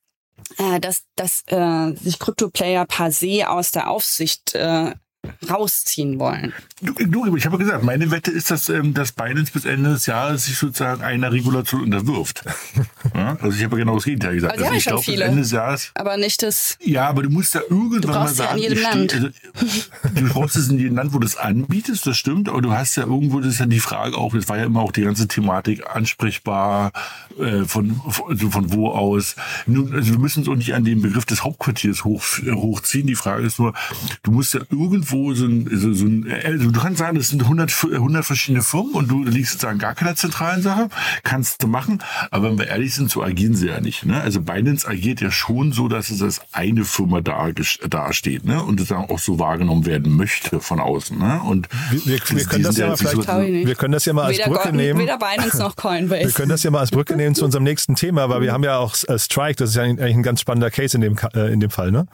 [0.80, 4.94] dass, dass äh, sich Krypto-Player per se aus der Aufsicht äh,
[5.48, 6.52] rausziehen wollen.
[6.80, 9.90] Du, du, ich habe ja gesagt, meine Wette ist, dass, ähm, dass Binance bis Ende
[9.90, 12.42] des Jahres sich sozusagen einer Regulation unterwirft.
[13.14, 13.36] ja?
[13.40, 14.54] Also ich habe ja genau das Gegenteil gesagt.
[14.54, 15.24] Also haben ich glaube, bis viele.
[15.24, 15.92] Ende des Jahres.
[15.94, 16.76] Aber nicht das.
[16.80, 19.14] Ja, aber du musst ja irgendwann Du mal brauchst ja sagen, in jedem Land.
[19.14, 19.28] Also,
[20.14, 22.96] du brauchst es in jedem Land, wo du es anbietest, das stimmt, aber du hast
[22.96, 25.28] ja irgendwo, das ist ja die Frage auch, das war ja immer auch die ganze
[25.28, 26.92] Thematik ansprechbar,
[27.38, 29.36] äh, von, von, also von wo aus.
[29.66, 33.06] Nun, also wir müssen uns auch nicht an den Begriff des Hauptquartiers hoch, hochziehen.
[33.06, 33.72] Die Frage ist nur,
[34.22, 37.42] du musst ja irgendwo so ein, so, so ein also du kannst sagen, das sind
[37.42, 40.88] 100, F- 100 verschiedene Firmen und du liegst sozusagen gar keiner zentralen Sache,
[41.22, 44.04] kannst du machen, aber wenn wir ehrlich sind, so agieren sie ja nicht.
[44.06, 44.20] Ne?
[44.20, 48.62] Also Binance agiert ja schon so, dass es als eine Firma dasteht ne?
[48.62, 51.18] und sozusagen auch so wahrgenommen werden möchte von außen.
[51.18, 51.40] Ne?
[51.42, 53.26] Und Wir, wir, können das ja mal vielleicht,
[53.66, 55.00] wir können das ja mal als Weder, Brücke Coin- nehmen.
[55.00, 56.24] weder Binance noch Coinbase.
[56.26, 58.64] Wir können das ja mal als Brücke nehmen zu unserem nächsten Thema, weil wir haben
[58.64, 61.52] ja auch äh, Strike, das ist ja eigentlich ein ganz spannender Case in dem, äh,
[61.52, 62.06] in dem Fall, ne?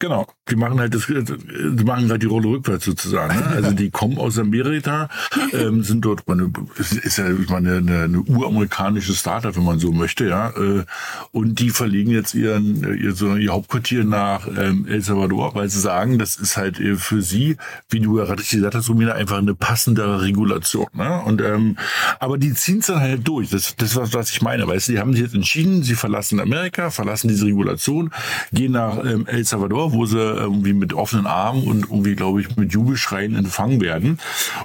[0.00, 3.38] Genau, die machen halt das, die machen halt die Rolle rückwärts sozusagen.
[3.38, 3.46] Ne?
[3.46, 5.08] Also die kommen aus Amerika,
[5.52, 9.92] ähm, sind dort, meine, ist ja ich meine, eine, eine uramerikanische Startup, wenn man so
[9.92, 10.50] möchte, ja.
[10.50, 10.84] Äh,
[11.30, 15.80] und die verlegen jetzt ihren ihr, so ihr Hauptquartier nach ähm, El Salvador, weil sie
[15.80, 17.56] sagen, das ist halt äh, für sie,
[17.88, 20.88] wie du ja richtig gesagt hast, Romina, einfach eine passendere Regulation.
[20.92, 21.22] Ne?
[21.22, 21.78] Und ähm,
[22.18, 23.50] aber die ziehen es dann halt durch.
[23.50, 24.66] Das, das was, was ich meine.
[24.66, 28.10] Weißt du, die haben sich jetzt entschieden, sie verlassen Amerika, verlassen diese Regulation,
[28.52, 32.56] gehen nach ähm, El Salvador, wo sie irgendwie mit offenen Armen und irgendwie, glaube ich,
[32.56, 34.18] mit Jubelschreien empfangen werden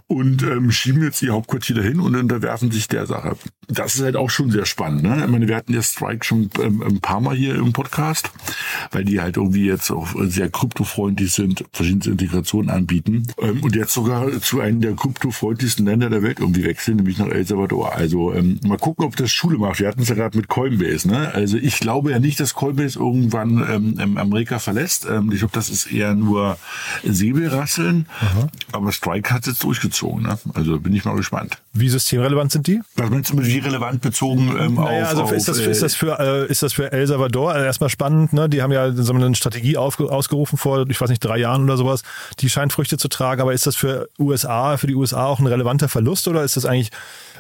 [0.08, 3.36] und ähm, schieben jetzt ihr Hauptquartier dahin und unterwerfen sich der Sache.
[3.70, 5.04] Das ist halt auch schon sehr spannend.
[5.04, 5.24] Ne?
[5.26, 8.32] Ich meine, wir hatten ja Strike schon ähm, ein paar Mal hier im Podcast,
[8.92, 13.94] weil die halt irgendwie jetzt auch sehr kryptofreundlich sind, verschiedene Integrationen anbieten ähm, und jetzt
[13.94, 17.94] sogar zu einem der kryptofreundlichsten Länder der Welt irgendwie wechseln, nämlich nach El Salvador.
[17.94, 19.80] Also ähm, mal gucken, ob das Schule macht.
[19.80, 21.08] Wir hatten es ja gerade mit Coinbase.
[21.08, 21.32] Ne?
[21.34, 25.08] Also ich glaube ja nicht, dass Coinbase irgendwann ähm, Amerika verlässt.
[25.32, 26.58] Ich glaube, das ist eher nur
[27.04, 28.08] Säbelrasseln.
[28.72, 30.24] Aber Strike hat es jetzt durchgezogen.
[30.24, 30.38] Ne?
[30.54, 31.62] Also bin ich mal gespannt.
[31.74, 32.82] Wie systemrelevant sind die?
[32.96, 35.70] Was meinst du mit wie relevant bezogen ähm, Naja, auf, also auf ist, das, äh,
[35.70, 38.50] ist, das für, äh, ist das für El Salvador also erstmal spannend, ne?
[38.50, 41.78] Die haben ja so eine Strategie aufge, ausgerufen vor, ich weiß nicht, drei Jahren oder
[41.78, 42.04] sowas.
[42.40, 45.48] Die scheint Früchte zu tragen, aber ist das für USA, für die USA auch ein
[45.48, 46.90] relevanter Verlust oder ist das eigentlich,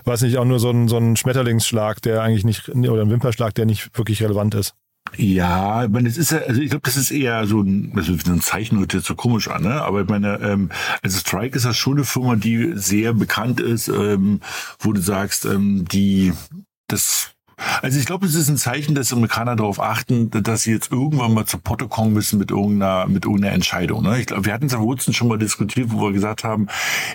[0.05, 3.55] weiß nicht, auch nur so ein, so ein Schmetterlingsschlag, der eigentlich nicht, oder ein Wimperschlag,
[3.55, 4.75] der nicht wirklich relevant ist?
[5.17, 8.13] Ja, ich meine, es ist ja, also ich glaube, das ist eher so ein, also
[8.13, 9.81] ein Zeichen hört jetzt so komisch an, ne?
[9.81, 10.69] Aber ich meine, ähm,
[11.01, 14.39] also Strike ist ja schon eine Firma, die sehr bekannt ist, ähm,
[14.79, 16.33] wo du sagst, ähm, die
[16.87, 17.31] das
[17.81, 21.33] also ich glaube, es ist ein Zeichen, dass Amerikaner darauf achten, dass sie jetzt irgendwann
[21.33, 24.03] mal zu Potte kommen müssen mit irgendeiner, mit irgendeiner Entscheidung.
[24.03, 24.19] Ne?
[24.19, 26.67] Ich glaube, wir hatten es am Woodson schon mal diskutiert, wo wir gesagt haben,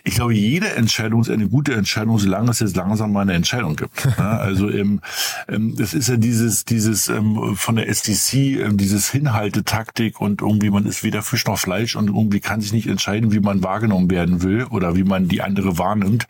[0.02, 3.76] ich glaube, jede Entscheidung ist eine gute Entscheidung, solange es jetzt langsam mal eine Entscheidung
[3.76, 3.92] gibt.
[4.14, 4.28] Ne?
[4.28, 5.00] Also ähm,
[5.48, 10.70] ähm, das ist ja dieses, dieses ähm, von der SDC, ähm, dieses Hinhaltetaktik und irgendwie
[10.70, 14.10] man ist weder Fisch noch Fleisch und irgendwie kann sich nicht entscheiden, wie man wahrgenommen
[14.10, 16.26] werden will oder wie man die andere wahrnimmt.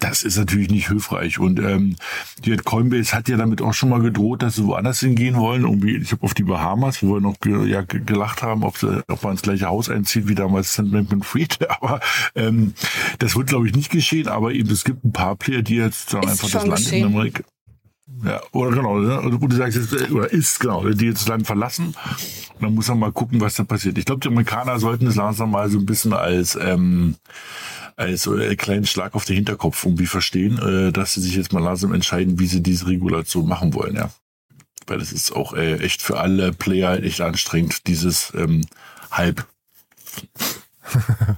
[0.00, 1.38] Das ist natürlich nicht hilfreich.
[1.38, 1.96] Und ähm,
[2.44, 5.62] die Coinbase hat ja damit auch schon mal gedroht, dass sie woanders hingehen wollen.
[5.62, 8.78] Irgendwie, ich habe auf die Bahamas, wo wir noch ge, ja, ge- gelacht haben, ob,
[8.78, 10.90] sie, ob man ins gleiche Haus einzieht wie damals St.
[10.90, 11.58] Bankman Fried.
[11.80, 12.00] Aber
[12.34, 12.74] ähm,
[13.18, 14.28] das wird, glaube ich, nicht geschehen.
[14.28, 17.06] Aber eben, es gibt ein paar Player, die jetzt Ist einfach das Land geschehen.
[17.08, 17.42] in Amerika.
[18.24, 19.20] Ja, oder genau, ne?
[19.20, 21.86] oder wo du sagst, jetzt, oder ist, genau, die jetzt das Land verlassen.
[22.54, 23.98] Und dann muss man mal gucken, was da passiert.
[23.98, 27.16] Ich glaube, die Amerikaner sollten es langsam mal so ein bisschen als, ähm,
[27.96, 31.52] als so einen kleinen Schlag auf den Hinterkopf irgendwie verstehen, äh, dass sie sich jetzt
[31.52, 34.10] mal langsam entscheiden, wie sie diese Regulation machen wollen, ja.
[34.86, 38.66] Weil das ist auch äh, echt für alle Player echt anstrengend, dieses ähm,
[39.10, 39.44] Hype.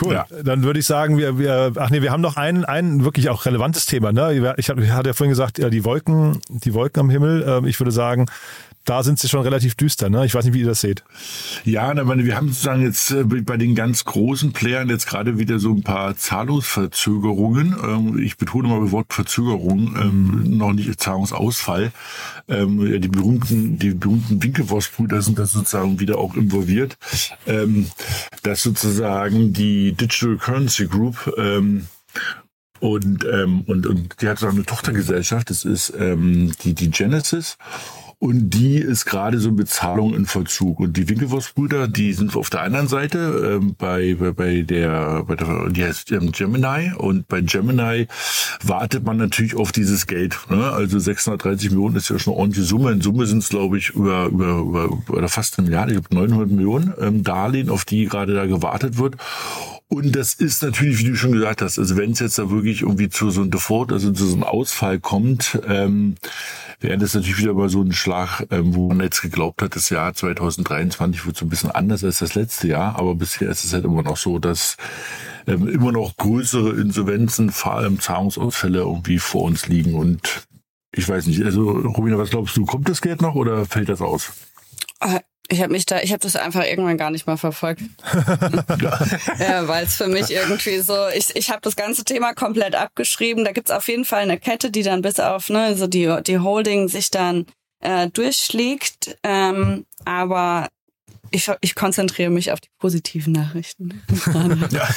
[0.00, 0.14] Cool.
[0.14, 0.26] Ja.
[0.44, 3.46] Dann würde ich sagen, wir, wir, ach nee, wir haben noch ein, ein wirklich auch
[3.46, 4.12] relevantes Thema.
[4.12, 4.54] Ne?
[4.58, 7.44] Ich, hab, ich hatte ja vorhin gesagt, die Wolken, die Wolken am Himmel.
[7.46, 8.26] Ähm, ich würde sagen,
[8.88, 10.08] da sind sie schon relativ düster.
[10.08, 10.24] Ne?
[10.24, 11.04] Ich weiß nicht, wie ihr das seht.
[11.64, 15.58] Ja, meine, wir haben sozusagen jetzt äh, bei den ganz großen Playern jetzt gerade wieder
[15.58, 17.76] so ein paar Zahlungsverzögerungen.
[17.82, 21.92] Ähm, ich betone mal das Wort Verzögerung, ähm, noch nicht Zahlungsausfall.
[22.48, 26.96] Ähm, die berühmten, die berühmten Winklevoss-Brüder sind da sozusagen wieder auch involviert.
[28.42, 31.26] dass sozusagen die Digital Currency Group
[32.80, 37.58] und, und, und die hat so eine Tochtergesellschaft, das ist die, die Genesis.
[38.20, 40.80] Und die ist gerade so Bezahlung in Vollzug.
[40.80, 45.36] Und die Winkelwurstbrüder, die sind auf der anderen Seite ähm, bei, bei, bei der, bei
[45.36, 46.92] der, die heißt ähm, Gemini.
[46.96, 48.08] Und bei Gemini
[48.64, 50.36] wartet man natürlich auf dieses Geld.
[50.50, 50.68] Ne?
[50.68, 52.90] Also 630 Millionen ist ja schon eine ordentliche Summe.
[52.90, 56.16] In Summe sind es, glaube ich, über, über, über, oder fast eine Milliarde, ich glaube
[56.16, 59.16] 900 Millionen ähm, Darlehen, auf die gerade da gewartet wird.
[59.90, 62.82] Und das ist natürlich, wie du schon gesagt hast, also wenn es jetzt da wirklich
[62.82, 66.16] irgendwie zu so einem Default, also zu so einem Ausfall kommt, ähm,
[66.80, 69.88] wäre das natürlich wieder mal so ein Schlag, ähm, wo man jetzt geglaubt hat, das
[69.88, 73.72] Jahr 2023 wird so ein bisschen anders als das letzte Jahr, aber bisher ist es
[73.72, 74.76] halt immer noch so, dass
[75.46, 79.94] ähm, immer noch größere Insolvenzen, vor allem Zahlungsausfälle irgendwie vor uns liegen.
[79.94, 80.46] Und
[80.92, 84.02] ich weiß nicht, also Robina, was glaubst du, kommt das Geld noch oder fällt das
[84.02, 84.32] aus?
[85.50, 87.80] Ich habe mich da, ich habe das einfach irgendwann gar nicht mal verfolgt.
[89.38, 93.44] ja, weil es für mich irgendwie so, ich, ich habe das ganze Thema komplett abgeschrieben.
[93.44, 96.38] Da gibt's auf jeden Fall eine Kette, die dann bis auf, ne, so die, die
[96.38, 97.46] Holding sich dann
[97.80, 99.16] äh, durchschlägt.
[99.22, 100.68] Ähm, aber
[101.30, 104.02] ich, ich konzentriere mich auf die positiven Nachrichten.
[104.70, 104.88] ja.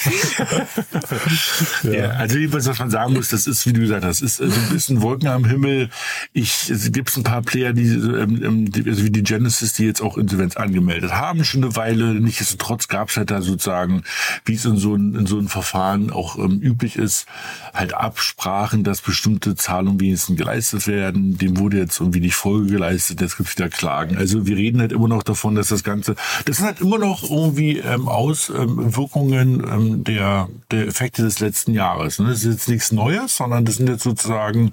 [1.92, 2.10] ja.
[2.12, 4.70] also jedenfalls, was man sagen muss, das ist, wie du gesagt hast, ist so ein
[4.70, 5.90] bisschen Wolken am Himmel.
[6.34, 9.86] Ich, es gibt ein paar Player, die, ähm, ähm, die, also wie die Genesis, die
[9.86, 12.14] jetzt auch Insolvenz angemeldet haben, schon eine Weile.
[12.16, 14.04] Nichtsdestotrotz gab es halt da sozusagen,
[14.46, 17.26] wie es in so ein, in so einem Verfahren auch ähm, üblich ist,
[17.74, 21.38] halt Absprachen, dass bestimmte Zahlungen wenigstens geleistet werden.
[21.38, 24.18] Dem wurde jetzt irgendwie nicht Folge geleistet, jetzt gibt es wieder Klagen.
[24.18, 26.16] Also wir reden halt immer noch davon, dass das Ganze
[26.46, 32.20] das sind halt immer noch irgendwie ähm, Auswirkungen ähm, der, der Effekte des letzten Jahres.
[32.20, 32.30] Ne?
[32.30, 34.72] Das ist jetzt nichts Neues, sondern das sind jetzt sozusagen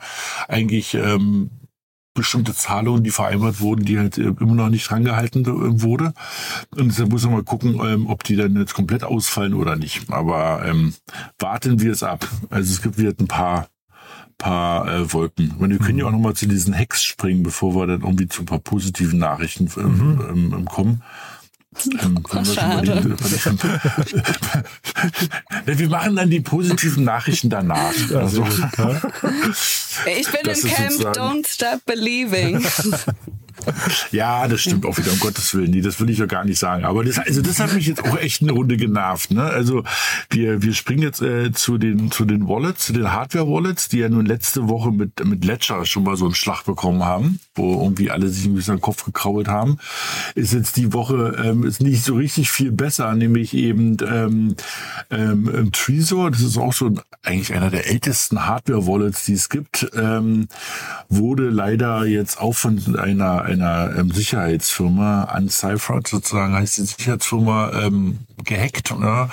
[0.48, 1.50] eigentlich ähm,
[2.14, 6.12] bestimmte Zahlungen, die vereinbart wurden, die halt äh, immer noch nicht drangehalten äh, wurde.
[6.76, 10.10] Und da muss man mal gucken, ähm, ob die dann jetzt komplett ausfallen oder nicht.
[10.10, 10.94] Aber ähm,
[11.38, 12.28] warten wir es ab.
[12.50, 13.68] Also es gibt wieder ein paar
[14.38, 15.56] paar äh, Wolken.
[15.58, 15.98] Und wir können mhm.
[15.98, 18.60] ja auch noch mal zu diesen Hex springen, bevor wir dann irgendwie zu ein paar
[18.60, 20.54] positiven Nachrichten ähm, mhm.
[20.54, 21.02] ähm, kommen.
[22.54, 23.16] Schade.
[25.66, 27.92] wir machen dann die positiven Nachrichten danach.
[28.14, 28.46] Also,
[30.06, 32.64] ich bin im Camp Don't Stop Believing.
[34.10, 35.70] Ja, das stimmt auch wieder, um Gottes Willen.
[35.70, 36.84] Nee, das will ich ja gar nicht sagen.
[36.84, 39.30] Aber das, also das hat mich jetzt auch echt eine Runde genervt.
[39.30, 39.42] Ne?
[39.42, 39.84] Also
[40.30, 44.08] wir, wir springen jetzt äh, zu den, zu den Wallets, zu den Hardware-Wallets, die ja
[44.08, 48.10] nun letzte Woche mit, mit Ledger schon mal so einen Schlag bekommen haben, wo irgendwie
[48.10, 49.78] alle sich ein bisschen den Kopf gekrault haben.
[50.34, 54.56] Ist jetzt die Woche ähm, ist nicht so richtig viel besser, nämlich eben ähm,
[55.10, 60.48] ähm, Trezor, das ist auch so eigentlich einer der ältesten Hardware-Wallets, die es gibt, ähm,
[61.08, 68.18] wurde leider jetzt auch von einer einer ähm, Sicherheitsfirma, Uncyphered sozusagen heißt die Sicherheitsfirma, ähm,
[68.44, 68.98] gehackt.
[68.98, 69.28] Ne?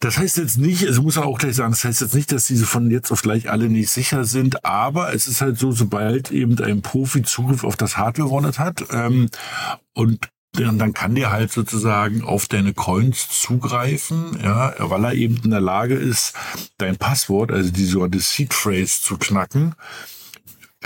[0.00, 2.46] Das heißt jetzt nicht, also muss man auch gleich sagen, das heißt jetzt nicht, dass
[2.46, 6.30] diese von jetzt auf gleich alle nicht sicher sind, aber es ist halt so, sobald
[6.30, 9.28] eben ein Profi Zugriff auf das Hardware-Wallet hat ähm,
[9.94, 15.50] und dann kann der halt sozusagen auf deine Coins zugreifen, ja, weil er eben in
[15.50, 16.32] der Lage ist,
[16.78, 19.74] dein Passwort, also die sogenannte Seed Phrase zu knacken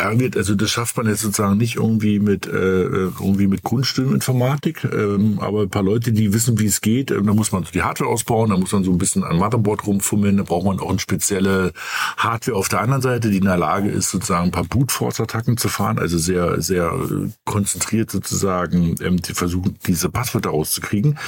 [0.01, 0.37] ärgert.
[0.37, 2.51] Also das schafft man jetzt sozusagen nicht irgendwie mit äh,
[2.83, 7.35] irgendwie mit Grundstimmeninformatik, ähm, aber ein paar Leute, die wissen, wie es geht, ähm, da
[7.35, 10.39] muss man so die Hardware ausbauen, da muss man so ein bisschen an Motherboard rumfummeln,
[10.39, 11.73] da braucht man auch eine spezielle
[12.17, 15.21] Hardware auf der anderen Seite, die in der Lage ist, sozusagen ein paar Brute Force
[15.21, 21.19] Attacken zu fahren, also sehr sehr äh, konzentriert sozusagen ähm, die versuchen diese Passwörter rauszukriegen.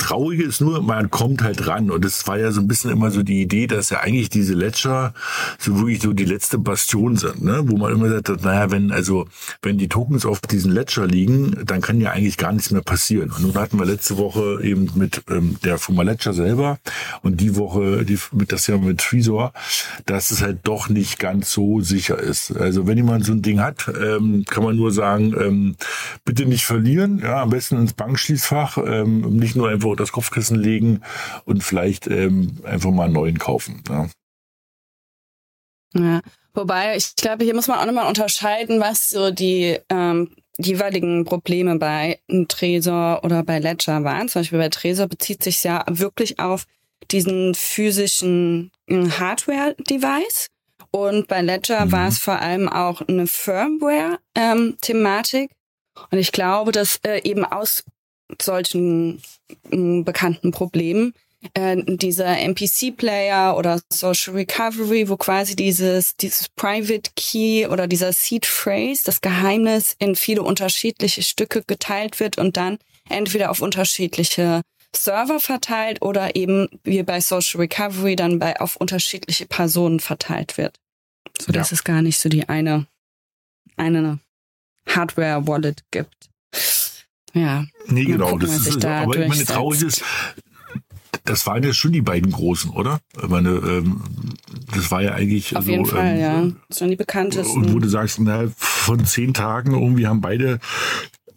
[0.00, 1.90] Traurige ist nur, man kommt halt ran.
[1.90, 4.54] Und das war ja so ein bisschen immer so die Idee, dass ja eigentlich diese
[4.54, 5.12] Ledger
[5.58, 7.62] so wirklich so die letzte Bastion sind, ne?
[7.66, 9.26] wo man immer sagt, naja, wenn, also,
[9.60, 13.30] wenn die Tokens auf diesen Ledger liegen, dann kann ja eigentlich gar nichts mehr passieren.
[13.30, 16.78] Und nun hatten wir letzte Woche eben mit ähm, der Firma Ledger selber
[17.22, 19.52] und die Woche die, mit das Jahr mit Trezor,
[20.06, 22.56] dass es halt doch nicht ganz so sicher ist.
[22.56, 25.76] Also wenn jemand so ein Ding hat, ähm, kann man nur sagen, ähm,
[26.24, 31.02] bitte nicht verlieren, ja, am besten ins Bankschließfach, ähm, nicht nur einfach das Kopfkissen legen
[31.44, 33.82] und vielleicht ähm, einfach mal einen neuen kaufen.
[33.88, 34.08] Ja.
[35.94, 36.20] ja.
[36.52, 41.76] Wobei, ich glaube, hier muss man auch nochmal unterscheiden, was so die ähm, jeweiligen Probleme
[41.76, 44.28] bei Tresor oder bei Ledger waren.
[44.28, 46.66] Zum Beispiel bei Tresor bezieht sich ja wirklich auf
[47.10, 50.48] diesen physischen äh, Hardware-Device.
[50.90, 51.92] Und bei Ledger mhm.
[51.92, 55.50] war es vor allem auch eine Firmware-Thematik.
[55.50, 55.56] Ähm,
[56.10, 57.84] und ich glaube, dass äh, eben aus
[58.40, 59.22] solchen
[59.70, 61.14] äh, bekannten Problemen
[61.54, 68.46] äh, dieser MPC-Player oder Social Recovery, wo quasi dieses, dieses Private Key oder dieser Seed
[68.46, 74.60] Phrase, das Geheimnis in viele unterschiedliche Stücke geteilt wird und dann entweder auf unterschiedliche
[74.94, 80.76] Server verteilt oder eben wie bei Social Recovery dann bei auf unterschiedliche Personen verteilt wird.
[81.40, 81.76] So dass ja.
[81.76, 82.86] es gar nicht so die eine,
[83.76, 84.18] eine
[84.86, 86.28] Hardware-Wallet gibt.
[87.32, 87.64] Ja.
[87.86, 88.30] Nee, genau.
[88.30, 90.02] Gucken, das ist, da aber ich meine, traurig ist,
[91.24, 93.00] das waren ja schon die beiden großen, oder?
[93.22, 94.02] Ich meine, ähm,
[94.74, 95.56] das war ja eigentlich.
[95.56, 96.48] Auf so, jeden Fall, ähm, ja.
[96.68, 97.64] Das waren die bekanntesten.
[97.64, 100.58] Und wo du sagst, na, von zehn Tagen irgendwie haben beide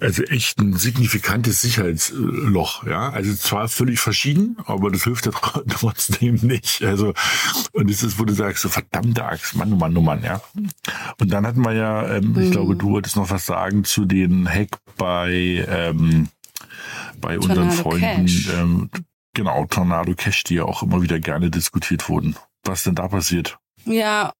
[0.04, 3.10] also echt ein signifikantes Sicherheitsloch, ja.
[3.10, 5.32] Also zwar völlig verschieden, aber das hilft ja
[5.70, 6.84] trotzdem nicht.
[6.84, 7.14] Also,
[7.72, 10.42] und es ist, wo du sagst, so verdammte Axt, Mann, oh Mann, oh Mann, ja.
[11.20, 12.42] Und dann hatten wir ja, ähm, mhm.
[12.42, 16.28] ich glaube, du wolltest noch was sagen zu den Hack bei, ähm,
[17.20, 18.90] bei unseren Freunden, ähm,
[19.34, 22.36] genau, Tornado Cash, die ja auch immer wieder gerne diskutiert wurden.
[22.64, 23.58] Was denn da passiert?
[23.86, 24.34] Ja,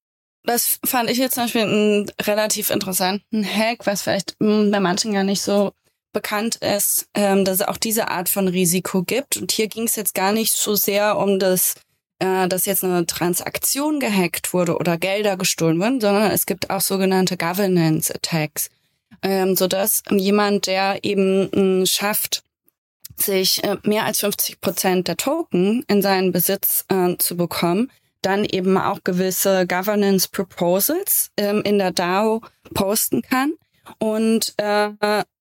[0.44, 5.14] das fand ich jetzt zum Beispiel einen relativ interessanten Hack, was vielleicht hm, bei manchen
[5.14, 5.72] ja nicht so
[6.12, 9.38] bekannt ist, ähm, dass es auch diese Art von Risiko gibt.
[9.38, 11.76] Und hier ging es jetzt gar nicht so sehr um das,
[12.20, 16.82] äh, dass jetzt eine Transaktion gehackt wurde oder Gelder gestohlen wurden, sondern es gibt auch
[16.82, 18.70] sogenannte Governance Attacks,
[19.24, 22.44] ähm, so dass jemand, der eben äh, schafft,
[23.16, 27.92] sich äh, mehr als 50 Prozent der Token in seinen Besitz äh, zu bekommen,
[28.26, 32.42] dann eben auch gewisse Governance Proposals ähm, in der DAO
[32.74, 33.54] posten kann
[34.00, 34.90] und äh,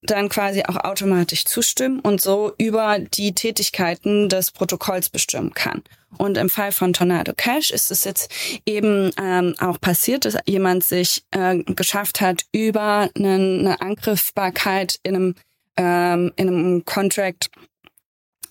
[0.02, 5.82] dann quasi auch automatisch zustimmen und so über die Tätigkeiten des Protokolls bestimmen kann.
[6.18, 8.30] Und im Fall von Tornado Cash ist es jetzt
[8.66, 15.16] eben ähm, auch passiert, dass jemand sich äh, geschafft hat, über eine, eine Angriffbarkeit in
[15.16, 15.34] einem,
[15.76, 17.50] ähm, in einem Contract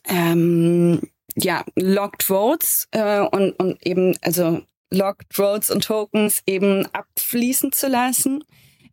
[0.08, 1.02] ähm,
[1.36, 7.88] ja, Locked Votes äh, und, und eben, also Locked Votes und Tokens eben abfließen zu
[7.88, 8.44] lassen.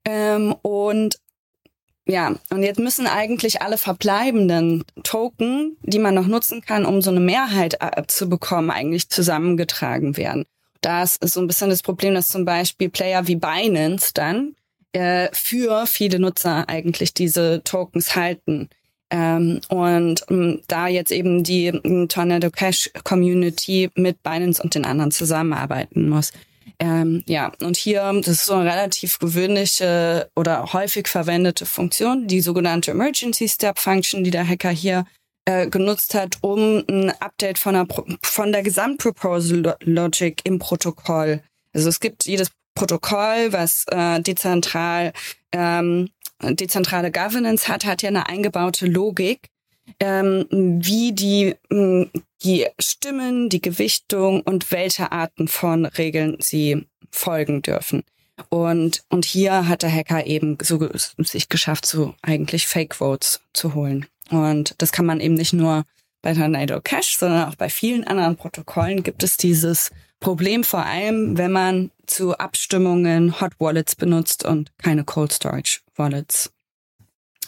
[0.04, 1.18] Ähm, und
[2.06, 7.10] ja, und jetzt müssen eigentlich alle verbleibenden Token, die man noch nutzen kann, um so
[7.10, 10.46] eine Mehrheit äh, zu bekommen, eigentlich zusammengetragen werden.
[10.80, 14.54] Das ist so ein bisschen das Problem, dass zum Beispiel Player wie Binance dann
[14.92, 18.70] äh, für viele Nutzer eigentlich diese Tokens halten.
[19.10, 24.84] Ähm, und ähm, da jetzt eben die ähm, Tornado Cash Community mit Binance und den
[24.84, 26.32] anderen zusammenarbeiten muss.
[26.78, 32.40] Ähm, ja, und hier, das ist so eine relativ gewöhnliche oder häufig verwendete Funktion, die
[32.40, 35.04] sogenannte Emergency Step Function, die der Hacker hier
[35.46, 37.86] äh, genutzt hat, um ein Update von der,
[38.22, 41.42] von der Gesamtproposal Logic im Protokoll.
[41.72, 45.12] Also es gibt jedes Protokoll, was äh, dezentral
[45.52, 46.10] ähm,
[46.42, 49.48] dezentrale Governance hat, hat ja eine eingebaute Logik,
[50.00, 52.10] ähm, wie die, ähm,
[52.42, 58.04] die Stimmen, die Gewichtung und welche Arten von Regeln sie folgen dürfen.
[58.50, 63.74] Und, und hier hat der Hacker eben so sich geschafft, so eigentlich Fake Votes zu
[63.74, 64.06] holen.
[64.30, 65.84] Und das kann man eben nicht nur
[66.22, 71.38] bei Tornado Cash, sondern auch bei vielen anderen Protokollen gibt es dieses Problem vor allem,
[71.38, 76.50] wenn man zu Abstimmungen Hot Wallets benutzt und keine Cold Storage Wallets.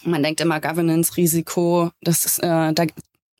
[0.04, 2.86] Man denkt immer Governance-Risiko, das ist, äh, da,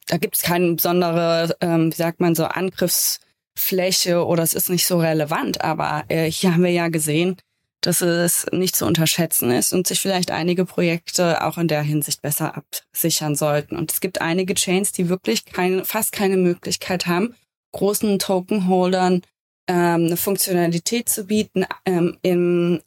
[0.06, 4.86] da gibt es keine besondere, ähm, wie sagt man so, Angriffsfläche oder es ist nicht
[4.86, 5.62] so relevant.
[5.62, 7.36] Aber äh, hier haben wir ja gesehen,
[7.80, 12.20] dass es nicht zu unterschätzen ist und sich vielleicht einige Projekte auch in der Hinsicht
[12.20, 13.76] besser absichern sollten.
[13.76, 17.34] Und es gibt einige Chains, die wirklich keine, fast keine Möglichkeit haben,
[17.72, 19.22] großen Tokenholdern
[19.66, 22.80] ähm, eine Funktionalität zu bieten, ähm, im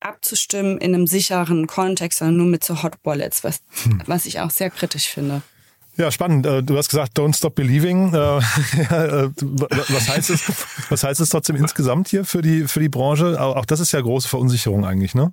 [0.00, 4.02] abzustimmen in einem sicheren Kontext, sondern nur mit so Hot Wallets, was, hm.
[4.06, 5.42] was ich auch sehr kritisch finde.
[5.96, 6.44] Ja, spannend.
[6.44, 8.12] Äh, du hast gesagt, don't stop believing.
[8.12, 9.30] Äh, äh,
[9.88, 10.52] was heißt es,
[10.90, 13.40] was heißt es trotzdem insgesamt hier für die, für die Branche?
[13.40, 15.32] Auch das ist ja große Verunsicherung eigentlich, ne?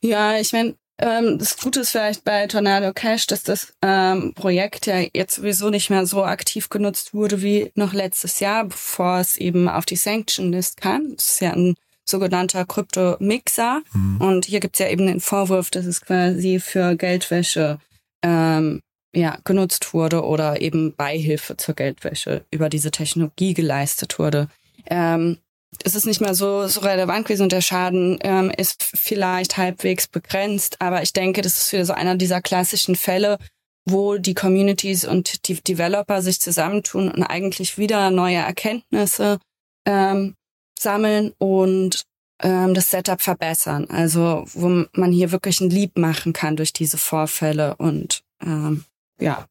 [0.00, 4.86] Ja, ich meine, ähm, das Gute ist vielleicht bei Tornado Cash, dass das ähm, Projekt
[4.86, 9.36] ja jetzt sowieso nicht mehr so aktiv genutzt wurde wie noch letztes Jahr, bevor es
[9.36, 11.14] eben auf die Sanction List kam.
[11.16, 11.74] Das ist ja ein
[12.04, 13.82] sogenannter Krypto-Mixer.
[13.92, 14.20] Mhm.
[14.20, 17.78] Und hier gibt's ja eben den Vorwurf, dass es quasi für Geldwäsche
[18.22, 18.82] ähm,
[19.14, 24.48] ja, genutzt wurde oder eben Beihilfe zur Geldwäsche über diese Technologie geleistet wurde.
[24.86, 25.38] Ähm,
[25.84, 30.06] es ist nicht mehr so, so relevant gewesen und der Schaden ähm, ist vielleicht halbwegs
[30.06, 33.38] begrenzt, aber ich denke, das ist wieder so einer dieser klassischen Fälle,
[33.84, 39.38] wo die Communities und die Developer sich zusammentun und eigentlich wieder neue Erkenntnisse
[39.86, 40.34] ähm,
[40.78, 42.04] sammeln und
[42.42, 43.88] ähm, das Setup verbessern.
[43.90, 48.84] Also wo man hier wirklich ein Lieb machen kann durch diese Vorfälle und ähm,
[49.20, 49.46] ja,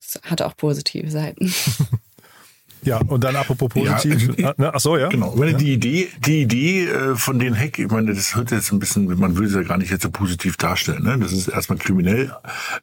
[0.00, 1.52] es hat auch positive Seiten.
[2.82, 4.38] Ja, und dann apropos positiv.
[4.38, 5.08] Ja, äh, ach so, ja.
[5.08, 5.34] Genau.
[5.38, 5.56] Wenn ja.
[5.56, 9.06] die Idee, die Idee äh, von den Hack, ich meine, das hört jetzt ein bisschen,
[9.18, 11.02] man will es ja gar nicht jetzt so positiv darstellen.
[11.02, 11.18] Ne?
[11.18, 12.32] Das ist erstmal kriminell.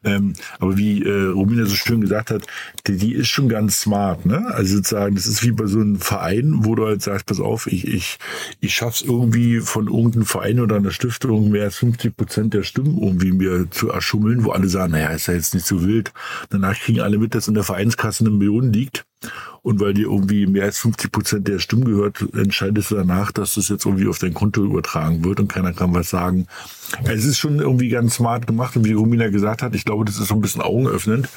[0.04, 2.46] Ähm, aber wie äh, Romina so schön gesagt hat,
[2.86, 4.26] die, die ist schon ganz smart.
[4.26, 4.46] Ne?
[4.54, 7.66] Also sozusagen, das ist wie bei so einem Verein, wo du halt sagst, pass auf,
[7.66, 8.18] ich ich
[8.60, 12.98] ich schaff's irgendwie von irgendeinem Verein oder einer Stiftung mehr als 50 Prozent der Stimmen
[13.00, 16.12] irgendwie mir zu erschummeln, wo alle sagen, naja, ist ja jetzt nicht so wild.
[16.50, 19.06] Danach kriegen alle mit, dass in der Vereinskasse eine Million liegt.
[19.66, 23.56] Und weil dir irgendwie mehr als 50 Prozent der Stimmen gehört, entscheidest du danach, dass
[23.56, 26.46] das jetzt irgendwie auf dein Konto übertragen wird und keiner kann was sagen.
[27.02, 28.76] Es ist schon irgendwie ganz smart gemacht.
[28.76, 31.28] Und wie Romina gesagt hat, ich glaube, das ist so ein bisschen augenöffnend,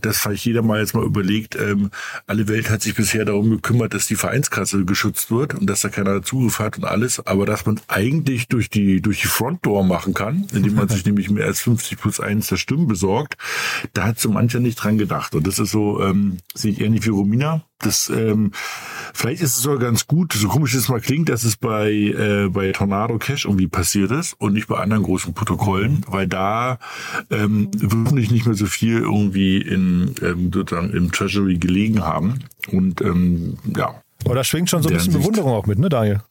[0.00, 1.90] dass vielleicht jeder mal jetzt mal überlegt, ähm,
[2.26, 5.90] alle Welt hat sich bisher darum gekümmert, dass die Vereinskasse geschützt wird und dass da
[5.90, 10.14] keiner Zugriff hat und alles, aber dass man eigentlich durch die, durch die Frontdoor machen
[10.14, 13.36] kann, indem man sich nämlich mehr als 50 plus 1 der Stimmen besorgt,
[13.92, 15.34] da hat so mancher nicht dran gedacht.
[15.34, 18.52] Und das ist so, ähm, sehe ich ähnlich wie Romina, das, ähm,
[19.12, 22.48] vielleicht ist es sogar ganz gut, so komisch es mal klingt, dass es bei, äh,
[22.48, 26.78] bei Tornado Cash irgendwie passiert ist und nicht bei anderen großen Protokollen, weil da
[27.30, 32.40] ähm, wirklich nicht mehr so viel irgendwie in, ähm, sozusagen im Treasury gelegen haben.
[32.70, 33.94] Und ähm, ja.
[34.24, 36.22] Aber da schwingt schon so ein bisschen Bewunderung auch mit, ne, Daniel?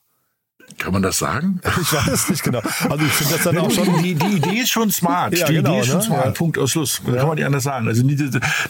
[0.78, 1.60] Kann man das sagen?
[1.84, 2.62] Ich weiß nicht genau.
[2.90, 4.02] Also ich finde das dann auch schon.
[4.04, 5.38] Die, die Idee ist schon smart.
[5.38, 6.04] Ja, die genau, Idee ist schon ne?
[6.04, 6.26] smart.
[6.26, 6.32] Ja.
[6.32, 7.02] Punkt aus Schluss.
[7.06, 7.16] Ja.
[7.16, 7.88] Kann man nicht anders sagen.
[7.88, 8.22] Also nicht,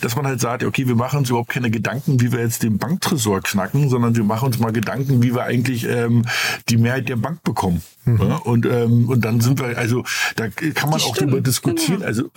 [0.02, 2.78] dass man halt sagt, okay, wir machen uns überhaupt keine Gedanken, wie wir jetzt den
[2.78, 6.26] Banktresor knacken, sondern wir machen uns mal Gedanken, wie wir eigentlich ähm,
[6.70, 7.82] die Mehrheit der Bank bekommen.
[8.06, 8.22] Mhm.
[8.22, 10.04] Ja, und ähm, und dann sind wir, also
[10.36, 12.00] da kann man auch darüber diskutieren.
[12.00, 12.08] Genau.
[12.08, 12.30] Also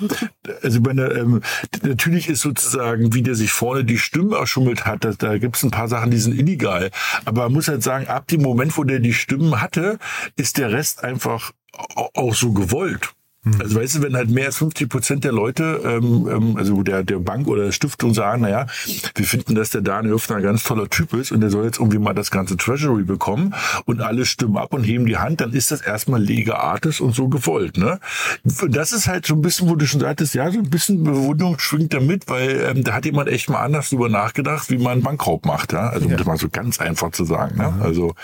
[0.62, 1.42] also meine, ähm,
[1.82, 5.62] natürlich ist sozusagen, wie der sich vorne die Stimme erschummelt hat, da, da gibt es
[5.62, 6.90] ein paar Sachen, die sind illegal.
[7.24, 9.98] Aber man muss halt sagen, ab dem Moment, wo der die Stimmen hatte,
[10.36, 11.52] ist der Rest einfach
[12.14, 13.12] auch so gewollt.
[13.46, 13.60] Hm.
[13.60, 17.04] Also weißt du, wenn halt mehr als 50 Prozent der Leute, ähm, ähm, also der,
[17.04, 18.66] der Bank oder der Stiftung sagen, naja,
[19.14, 21.78] wir finden, dass der Daniel Höfner ein ganz toller Typ ist und der soll jetzt
[21.78, 23.54] irgendwie mal das ganze Treasury bekommen
[23.84, 27.14] und alle stimmen ab und heben die Hand, dann ist das erstmal Lega Artis und
[27.14, 27.76] so gewollt.
[27.78, 28.00] Ne?
[28.68, 31.58] Das ist halt so ein bisschen, wo du schon sagtest, ja, so ein bisschen Bewunderung
[31.60, 35.02] schwingt da mit, weil ähm, da hat jemand echt mal anders drüber nachgedacht, wie man
[35.02, 35.72] Bankraub macht.
[35.72, 35.90] Ja?
[35.90, 36.16] Also um ja.
[36.16, 37.58] das mal so ganz einfach zu sagen.
[37.58, 37.74] Ne?
[37.80, 38.14] Also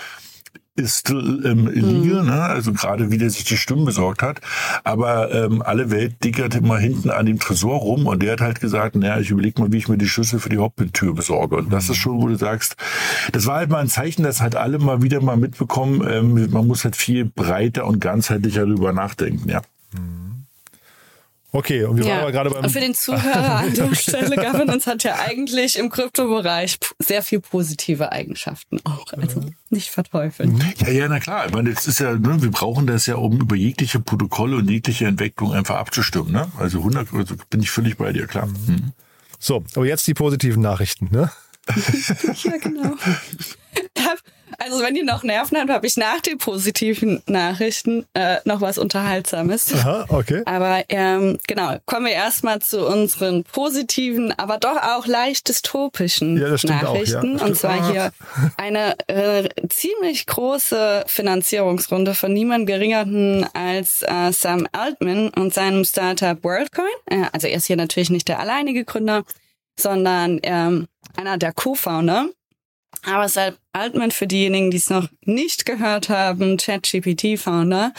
[0.75, 2.29] ist ähm, illegal, mhm.
[2.29, 2.41] ne?
[2.41, 4.41] also gerade wie der sich die Stimmen besorgt hat.
[4.83, 8.59] Aber ähm, alle Welt dickert immer hinten an dem Tresor rum und der hat halt
[8.59, 11.57] gesagt, naja, ich überlege mal, wie ich mir die Schlüssel für die Haupttür besorge.
[11.57, 12.75] Und das ist schon, wo du sagst,
[13.31, 16.65] das war halt mal ein Zeichen, dass halt alle mal wieder mal mitbekommen, ähm, man
[16.65, 19.61] muss halt viel breiter und ganzheitlicher darüber nachdenken, ja.
[19.93, 20.32] Mhm.
[21.55, 22.11] Okay, und wir ja.
[22.13, 22.63] waren aber gerade beim.
[22.63, 27.41] Und für den Zuhörer an der Stelle, Governance hat ja eigentlich im Kryptobereich sehr viel
[27.41, 29.13] positive Eigenschaften auch.
[29.13, 30.59] Also nicht verteufeln.
[30.79, 31.45] Ja, ja, na klar.
[31.45, 34.69] Ich meine, das ist ja, ne, wir brauchen das ja, um über jegliche Protokolle und
[34.69, 36.31] jegliche Entwicklung einfach abzustimmen.
[36.31, 36.51] Ne?
[36.57, 38.47] Also 100, also bin ich völlig bei dir, klar.
[38.47, 38.93] Mhm.
[39.37, 41.31] So, aber jetzt die positiven Nachrichten, ne?
[42.43, 42.95] ja, genau.
[44.63, 48.77] Also wenn ihr noch Nerven habt, habe ich nach den positiven Nachrichten äh, noch was
[48.77, 49.73] Unterhaltsames.
[49.73, 50.41] Aha, okay.
[50.45, 56.55] Aber ähm, genau, kommen wir erstmal zu unseren positiven, aber doch auch leicht dystopischen ja,
[56.63, 57.35] Nachrichten.
[57.35, 57.45] Auch, ja.
[57.45, 58.11] Und zwar hier
[58.57, 66.41] eine äh, ziemlich große Finanzierungsrunde von niemand geringeren als äh, Sam Altman und seinem Startup
[66.41, 66.85] WorldCoin.
[67.07, 69.23] Äh, also er ist hier natürlich nicht der alleinige Gründer,
[69.77, 70.87] sondern ähm,
[71.17, 72.29] einer der Co-Founder.
[73.05, 77.91] Aber Sam Altman für diejenigen, die es noch nicht gehört haben, ChatGPT-Founder.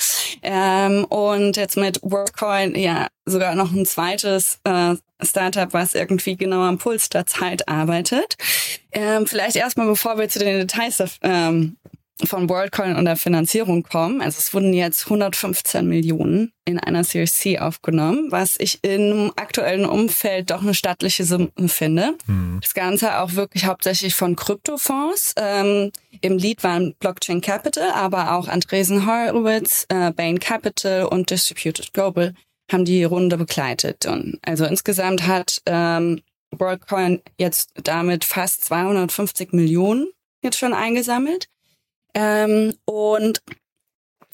[0.42, 6.62] Ähm, und jetzt mit WorkCoin ja sogar noch ein zweites äh, Startup, was irgendwie genau
[6.62, 8.36] am Puls der Zeit arbeitet.
[8.92, 11.76] Ähm, vielleicht erstmal, bevor wir zu den Details ähm,
[12.26, 14.20] von WorldCoin und der Finanzierung kommen.
[14.20, 19.84] Also es wurden jetzt 115 Millionen in einer Series C aufgenommen, was ich im aktuellen
[19.84, 22.14] Umfeld doch eine stattliche Summe finde.
[22.26, 22.58] Mhm.
[22.60, 25.34] Das Ganze auch wirklich hauptsächlich von Kryptofonds.
[25.36, 31.92] Ähm, Im Lead waren Blockchain Capital, aber auch Andresen Horowitz, äh, Bain Capital und Distributed
[31.92, 32.34] Global
[32.72, 34.06] haben die Runde begleitet.
[34.06, 40.08] Und also insgesamt hat ähm, WorldCoin jetzt damit fast 250 Millionen
[40.42, 41.48] jetzt schon eingesammelt.
[42.14, 43.42] Ähm, und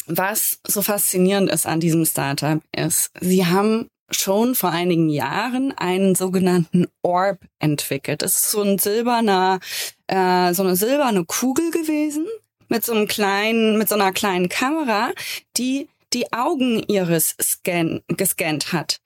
[0.07, 6.15] was so faszinierend ist an diesem Startup ist, sie haben schon vor einigen Jahren einen
[6.15, 8.23] sogenannten Orb entwickelt.
[8.23, 9.61] Das ist so ein silberner,
[10.09, 12.27] äh, so eine silberne Kugel gewesen
[12.69, 15.13] mit so einem kleinen, mit so einer kleinen Kamera,
[15.57, 18.99] die die Augen ihres scan, gescannt hat.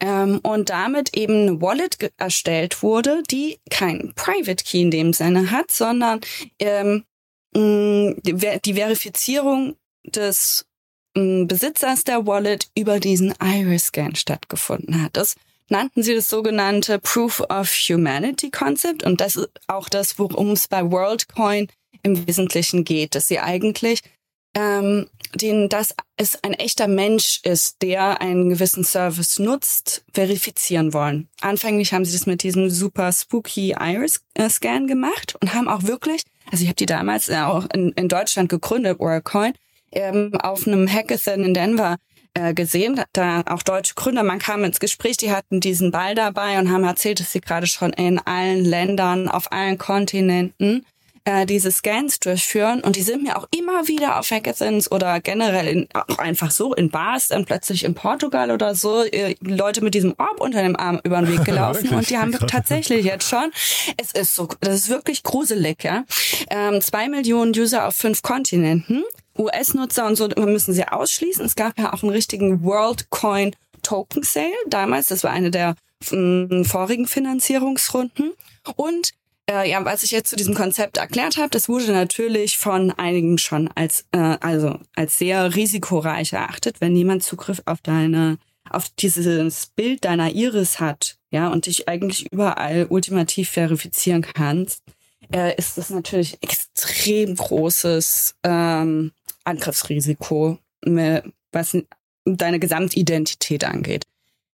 [0.00, 5.50] Ähm, und damit eben eine Wallet erstellt wurde, die keinen Private Key in dem Sinne
[5.50, 6.20] hat, sondern
[6.58, 7.04] ähm,
[7.54, 10.66] die, die Verifizierung des
[11.14, 15.16] ähm, Besitzers der Wallet über diesen Iris-Scan stattgefunden hat.
[15.16, 15.36] Das
[15.68, 20.68] nannten sie das sogenannte Proof of Humanity Concept und das ist auch das, worum es
[20.68, 21.68] bei WorldCoin
[22.02, 24.00] im Wesentlichen geht, dass sie eigentlich
[24.54, 31.28] ähm, den, dass es ein echter Mensch ist, der einen gewissen Service nutzt, verifizieren wollen.
[31.40, 36.62] Anfänglich haben sie das mit diesem super spooky Iris-Scan gemacht und haben auch wirklich, also
[36.62, 39.54] ich habe die damals auch in, in Deutschland gegründet, WorldCoin,
[39.92, 41.96] ähm, auf einem Hackathon in Denver
[42.34, 46.58] äh, gesehen, da auch deutsche Gründer, man kam ins Gespräch, die hatten diesen Ball dabei
[46.58, 50.86] und haben erzählt, dass sie gerade schon in allen Ländern, auf allen Kontinenten
[51.24, 55.66] äh, diese Scans durchführen und die sind mir auch immer wieder auf Hackathons oder generell
[55.68, 59.94] in, auch einfach so in Bars, dann plötzlich in Portugal oder so, äh, Leute mit
[59.94, 63.52] diesem Orb unter dem Arm über den Weg gelaufen und die haben tatsächlich jetzt schon,
[63.96, 66.04] es ist so, das ist wirklich gruselig, ja.
[66.50, 69.04] Ähm, zwei Millionen User auf fünf Kontinenten,
[69.38, 71.44] US-Nutzer und so müssen sie ausschließen.
[71.46, 77.06] Es gab ja auch einen richtigen WorldCoin Token Sale damals, das war eine der vorigen
[77.06, 78.32] Finanzierungsrunden.
[78.76, 79.12] Und
[79.52, 83.38] äh, ja, was ich jetzt zu diesem Konzept erklärt habe, das wurde natürlich von einigen
[83.38, 88.38] schon als äh, also als sehr risikoreich erachtet, wenn jemand Zugriff auf deine
[88.70, 94.82] auf dieses Bild deiner Iris hat, ja, und dich eigentlich überall ultimativ verifizieren kannst,
[95.32, 99.12] äh, ist das natürlich extrem großes ähm,
[99.44, 101.76] Angriffsrisiko, was
[102.24, 104.04] deine Gesamtidentität angeht.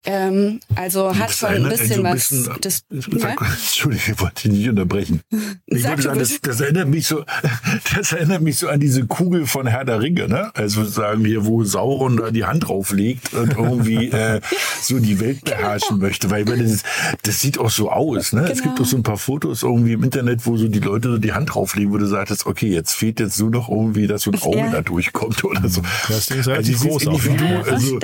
[0.06, 2.30] Ähm, also hat schon ein bisschen was.
[2.30, 3.48] Bisschen, das, sag, ja?
[3.54, 5.22] Entschuldige, ich wollte dich nicht unterbrechen.
[5.68, 7.26] Ich sag sagen, das, das, erinnert mich so,
[7.96, 10.52] das erinnert mich so an diese Kugel von Herr der Ringe, ne?
[10.54, 14.42] Also sagen hier, wo Sauron da die Hand drauflegt und irgendwie äh,
[14.82, 15.58] so die Welt genau.
[15.58, 16.08] beherrschen genau.
[16.08, 16.84] möchte, weil das,
[17.24, 18.42] das sieht auch so aus, ne?
[18.42, 18.54] Genau.
[18.54, 21.18] Es gibt doch so ein paar Fotos irgendwie im Internet, wo so die Leute so
[21.18, 24.32] die Hand drauflegen, wo du sagst, okay, jetzt fehlt jetzt nur noch irgendwie, dass so
[24.32, 24.70] ein Auge ja.
[24.70, 25.82] da durchkommt oder so.
[26.08, 27.24] Das Ding ist relativ also, groß auch.
[27.24, 27.62] Ja.
[27.64, 28.00] Also,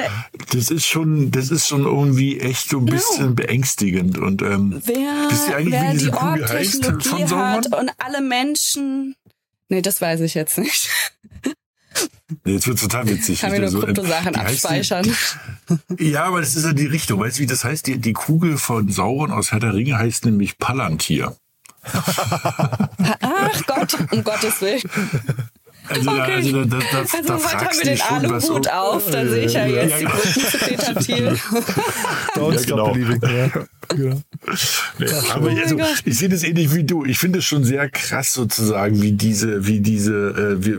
[0.51, 4.17] das ist schon, das ist schon irgendwie echt so ein bisschen beängstigend.
[4.17, 7.91] Und ähm, wer, wisst ihr eigentlich, wer wie diese die Kugel heißt von hat und
[7.97, 9.15] alle Menschen.
[9.69, 10.89] Nee, das weiß ich jetzt nicht.
[12.45, 13.41] Nee, jetzt wird total witzig.
[13.41, 15.15] Kann mir nur so, Kryptosachen abspeichern.
[15.89, 17.19] Die, ja, aber das ist ja die Richtung.
[17.19, 17.87] Weißt du, wie das heißt?
[17.87, 21.35] Die, die Kugel von Sauron aus Herr der Ringe heißt nämlich Palantir.
[21.83, 24.81] Ach Gott, um Gottes Willen.
[25.91, 26.33] Also, okay.
[26.35, 29.53] also da, da, da, also da heute haben wir den Aluhut auf, da sehe ich
[29.53, 31.39] ja jetzt ja, die Brücken zu Peter Thiel.
[32.35, 32.95] ja, genau.
[33.97, 34.17] Ja.
[34.99, 37.03] Nee, aber oh also, ich sehe das ähnlich wie du.
[37.05, 40.77] Ich finde es schon sehr krass sozusagen, wie diese, wie diese, äh, wie,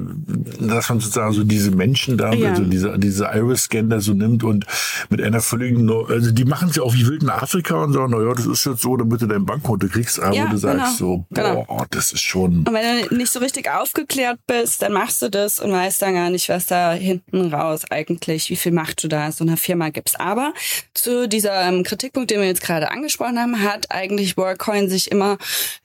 [0.67, 2.51] dass man sozusagen so diese Menschen da, ja.
[2.51, 4.67] also diese, diese Iris-Scanner so nimmt und
[5.11, 8.13] mit einer völligen, also die machen es ja auch wie wild in Afrika und sagen,
[8.13, 11.17] naja, das ist jetzt so, damit du dein Bankkonto kriegst, aber ja, du sagst genau.
[11.17, 11.87] so, boah, genau.
[11.91, 12.65] das ist schon.
[12.67, 16.15] Und wenn du nicht so richtig aufgeklärt bist, dann machst du das und weißt dann
[16.15, 19.89] gar nicht, was da hinten raus eigentlich, wie viel Macht du da so einer Firma
[19.89, 20.21] gibst.
[20.21, 20.55] Aber
[20.95, 25.39] zu dieser ähm, Kritikpunkt, den wir jetzt gerade angesprochen haben, hat eigentlich WorldCoin sich immer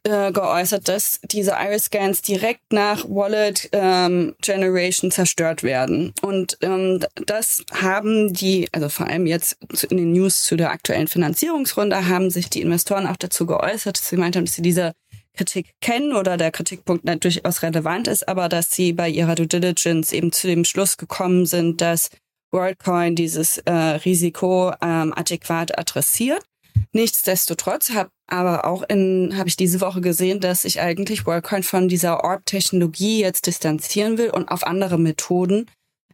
[0.04, 6.14] äh, geäußert, dass diese Iris-Scans direkt nach Wallet ähm, Generation zerstört werden.
[6.22, 9.58] Und ähm, das haben die, also vor allem jetzt
[9.90, 14.10] in den News zu der aktuellen Finanzierungsrunde, haben sich die Investoren auch dazu geäußert, dass
[14.10, 14.94] sie meint haben, dass sie diese
[15.38, 20.12] Kritik kennen oder der Kritikpunkt durchaus relevant ist, aber dass sie bei ihrer Due Diligence
[20.12, 22.10] eben zu dem Schluss gekommen sind, dass
[22.52, 26.44] WorldCoin dieses äh, Risiko ähm, adäquat adressiert.
[26.94, 31.88] Nichtsdestotrotz habe aber auch in habe ich diese Woche gesehen, dass sich eigentlich WorldCoin von
[31.88, 35.66] dieser Orb-Technologie jetzt distanzieren will und auf andere Methoden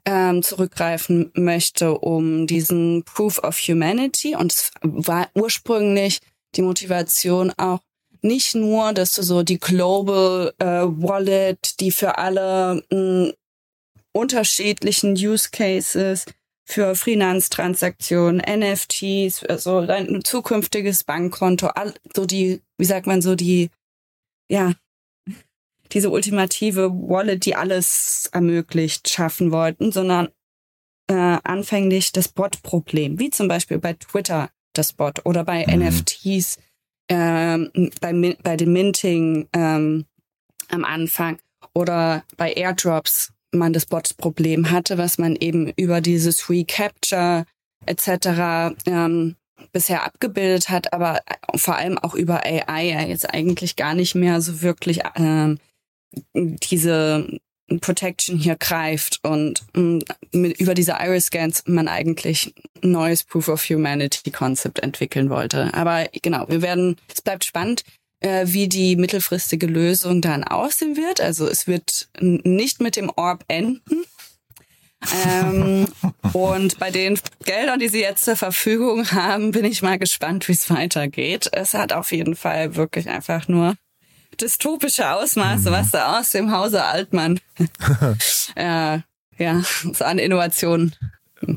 [0.06, 4.36] ähm, zurückgreifen möchte, um diesen Proof of Humanity.
[4.36, 6.20] Und es war ursprünglich
[6.56, 7.80] die Motivation auch
[8.24, 13.34] nicht nur, dass du so die Global äh, Wallet, die für alle mh, hm,
[14.14, 16.26] unterschiedlichen Use Cases
[16.66, 23.70] für Finanztransaktionen, NFTs, also dein zukünftiges Bankkonto, all, so die, wie sagt man so die,
[24.50, 24.74] ja,
[25.92, 30.30] diese ultimative Wallet, die alles ermöglicht, schaffen wollten, sondern
[31.08, 35.84] äh, anfänglich das Bot-Problem, wie zum Beispiel bei Twitter das Bot oder bei mhm.
[35.84, 36.58] NFTs
[37.14, 40.06] ähm, bei, bei dem Minting ähm,
[40.70, 41.38] am Anfang
[41.74, 47.46] oder bei Airdrops man das Bot-Problem hatte, was man eben über dieses Recapture
[47.86, 48.76] etc.
[48.88, 49.36] Ähm,
[49.72, 51.20] bisher abgebildet hat, aber
[51.56, 55.60] vor allem auch über AI ja jetzt eigentlich gar nicht mehr so wirklich ähm,
[56.34, 57.40] diese
[57.80, 62.54] Protection hier greift und mh, mit, über diese Iris-Scans man eigentlich
[62.84, 65.74] ein neues Proof of Humanity-Konzept entwickeln wollte.
[65.74, 67.84] Aber genau, wir werden, es bleibt spannend,
[68.20, 71.22] äh, wie die mittelfristige Lösung dann aussehen wird.
[71.22, 74.06] Also es wird nicht mit dem Orb enden,
[75.26, 75.88] ähm,
[76.34, 80.54] und bei den Geldern, die sie jetzt zur Verfügung haben, bin ich mal gespannt, wie
[80.54, 81.50] es weitergeht.
[81.52, 83.76] Es hat auf jeden Fall wirklich einfach nur
[84.42, 85.74] dystopische Ausmaße, mhm.
[85.74, 87.40] was da aus dem Hause Altmann
[88.56, 89.00] äh,
[89.38, 89.62] ja,
[89.94, 90.96] so an Innovationen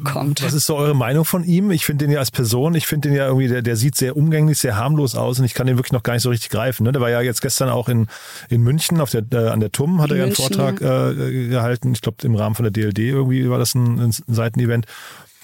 [0.05, 0.43] kommt.
[0.43, 1.71] Was ist so eure Meinung von ihm?
[1.71, 4.17] Ich finde den ja als Person, ich finde den ja irgendwie, der, der sieht sehr
[4.17, 6.85] umgänglich, sehr harmlos aus und ich kann den wirklich noch gar nicht so richtig greifen.
[6.85, 6.93] Ne?
[6.93, 8.09] Der war ja jetzt gestern auch in,
[8.49, 10.81] in München auf der, äh, an der TUM, hat in er ja einen München, Vortrag
[10.81, 11.11] ja.
[11.11, 11.93] Äh, gehalten.
[11.93, 14.87] Ich glaube, im Rahmen von der DLD irgendwie war das ein, ein Seitenevent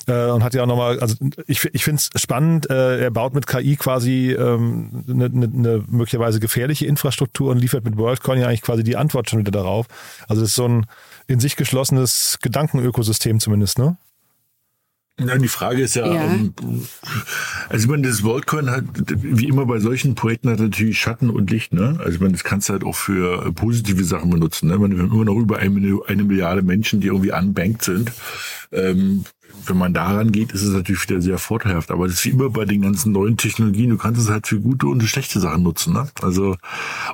[0.07, 3.35] äh, und hat ja auch nochmal, also ich, ich finde es spannend, äh, er baut
[3.35, 8.41] mit KI quasi ähm, eine ähm, ne, ne möglicherweise gefährliche Infrastruktur und liefert mit WorldCoin
[8.41, 9.87] ja eigentlich quasi die Antwort schon wieder darauf.
[10.29, 10.87] Also das ist so ein
[11.27, 13.97] in sich geschlossenes Gedankenökosystem zumindest, ne?
[15.21, 16.25] Ja, die Frage ist ja, ja.
[16.25, 16.87] Um, ähm,
[17.69, 21.51] also ich meine, das WorldCoin hat, wie immer bei solchen Projekten hat natürlich Schatten und
[21.51, 21.97] Licht, ne?
[21.99, 24.79] Also ich meine, das kannst du halt auch für positive Sachen benutzen, ne?
[24.79, 28.11] Meine, wir haben immer noch über eine, eine Milliarde Menschen, die irgendwie unbanked sind.
[28.73, 29.25] Ähm,
[29.67, 31.91] wenn man daran geht, ist es natürlich wieder sehr vorteilhaft.
[31.91, 34.61] Aber das ist wie immer bei den ganzen neuen Technologien, du kannst es halt für
[34.61, 35.93] gute und schlechte Sachen nutzen.
[35.93, 36.09] Ne?
[36.21, 36.57] Also,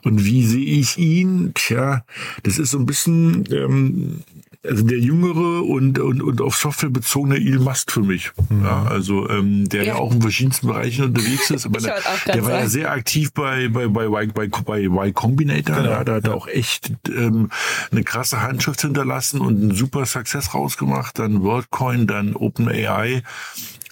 [0.04, 1.52] und wie sehe ich ihn?
[1.54, 2.04] Tja,
[2.42, 4.20] das ist so ein bisschen, ähm,
[4.64, 8.32] also der jüngere und, und, und auf Software bezogene Elon Musk für mich.
[8.48, 8.64] Mhm.
[8.64, 9.94] Ja, also ähm, der ja.
[9.94, 9.94] ja.
[9.96, 11.66] auch in verschiedensten Bereichen unterwegs ist.
[11.66, 15.76] Aber der, der war ja sehr aktiv bei bei bei bei, bei, bei Y Combinator.
[15.76, 15.90] Genau.
[15.90, 17.50] Ja, da hat er auch echt ähm,
[17.92, 21.18] eine krasse Handschrift hinterlassen und einen super Success rausgemacht.
[21.18, 23.22] Dann WorldCoin, dann OpenAI.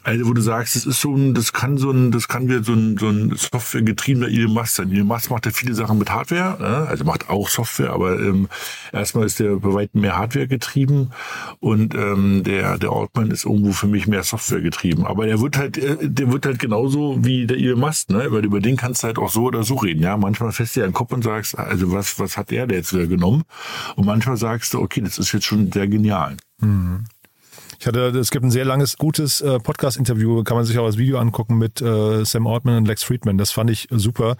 [0.07, 2.63] Also wo du sagst, das ist so ein, das kann so ein, das kann wieder
[2.63, 4.93] so ein, so ein Software-getriebener Elon Musk sein.
[4.93, 6.87] Elon Musk macht ja viele Sachen mit Hardware, ne?
[6.87, 8.49] also macht auch Software, aber ähm,
[8.93, 11.11] erstmal ist der bei weitem mehr Hardware getrieben
[11.59, 15.05] und ähm, der der Altman ist irgendwo für mich mehr Software getrieben.
[15.05, 18.29] Aber der wird halt, äh, der wird halt genauso wie der Elon Musk, ne?
[18.31, 20.05] Weil über den kannst du halt auch so oder so reden.
[20.05, 22.79] Ja, manchmal fährst du ja den Kopf und sagst, also was was hat der, der
[22.79, 23.43] jetzt wieder genommen?
[23.97, 26.37] Und manchmal sagst du, okay, das ist jetzt schon sehr genial.
[26.61, 27.05] Mhm.
[27.79, 30.99] Ich hatte, es gibt ein sehr langes, gutes äh, Podcast-Interview, kann man sich auch als
[30.99, 33.39] Video angucken mit äh, Sam Ortman und Lex Friedman.
[33.39, 34.37] Das fand ich super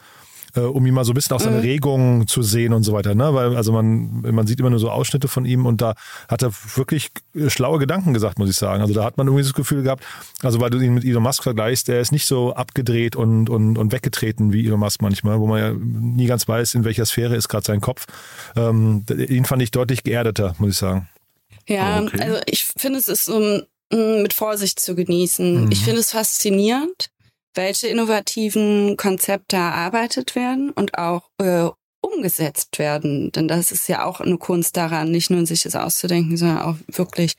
[0.57, 1.63] äh, um ihm mal so ein bisschen auch seine mhm.
[1.63, 3.15] Regungen zu sehen und so weiter.
[3.15, 3.35] Ne?
[3.35, 5.95] Weil, also man, man sieht immer nur so Ausschnitte von ihm und da
[6.29, 7.11] hat er wirklich
[7.49, 8.81] schlaue Gedanken gesagt, muss ich sagen.
[8.81, 10.05] Also da hat man irgendwie das Gefühl gehabt,
[10.43, 13.79] also weil du ihn mit Elon Musk vergleichst, der ist nicht so abgedreht und, und,
[13.79, 17.37] und weggetreten wie Elon Musk manchmal, wo man ja nie ganz weiß, in welcher Sphäre
[17.37, 18.07] ist gerade sein Kopf.
[18.57, 21.09] Ähm, ihn fand ich deutlich geerdeter, muss ich sagen.
[21.69, 22.23] Ja, okay.
[22.23, 25.65] also ich finde, es ist um, mit Vorsicht zu genießen.
[25.65, 25.73] Mhm.
[25.73, 27.11] Ich finde es faszinierend,
[27.55, 31.69] welche innovativen Konzepte erarbeitet werden und auch äh,
[32.01, 33.33] umgesetzt werden.
[33.33, 36.77] Denn das ist ja auch eine Kunst daran, nicht nur sich das auszudenken, sondern auch
[36.89, 37.35] wirklich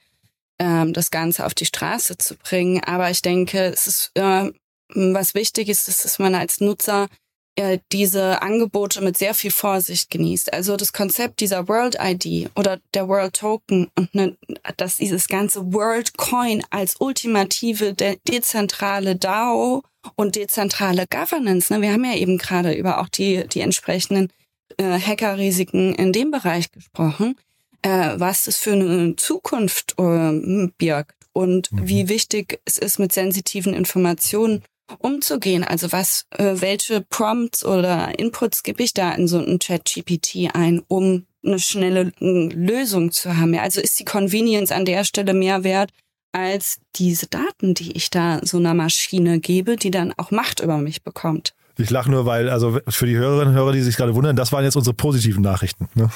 [0.60, 2.84] ähm, das Ganze auf die Straße zu bringen.
[2.84, 4.52] Aber ich denke, es ist, äh,
[4.94, 7.08] was wichtig ist, ist, dass man als Nutzer
[7.58, 10.54] äh, diese Angebote mit sehr viel Vorsicht genießt.
[10.54, 14.38] Also das Konzept dieser World ID oder der World Token und ne,
[14.78, 19.84] dass dieses ganze World Coin als ultimative de dezentrale DAO
[20.16, 21.74] und dezentrale Governance.
[21.74, 21.82] Ne?
[21.82, 24.32] Wir haben ja eben gerade über auch die, die entsprechenden
[24.78, 27.36] äh, Hackerrisiken in dem Bereich gesprochen,
[27.82, 31.88] äh, was das für eine Zukunft äh, birgt und mhm.
[31.88, 34.64] wie wichtig es ist, mit sensitiven Informationen
[35.00, 35.64] umzugehen.
[35.64, 40.82] Also was, äh, welche Prompts oder Inputs gebe ich da in so einen Chat-GPT ein,
[40.88, 43.56] um eine schnelle Lösung zu haben?
[43.56, 45.92] Also ist die Convenience an der Stelle mehr wert
[46.32, 50.78] als diese Daten, die ich da so einer Maschine gebe, die dann auch Macht über
[50.78, 51.54] mich bekommt?
[51.78, 54.52] Ich lache nur, weil, also für die Hörerinnen und Hörer, die sich gerade wundern, das
[54.52, 55.88] waren jetzt unsere positiven Nachrichten.
[55.94, 56.10] Ne?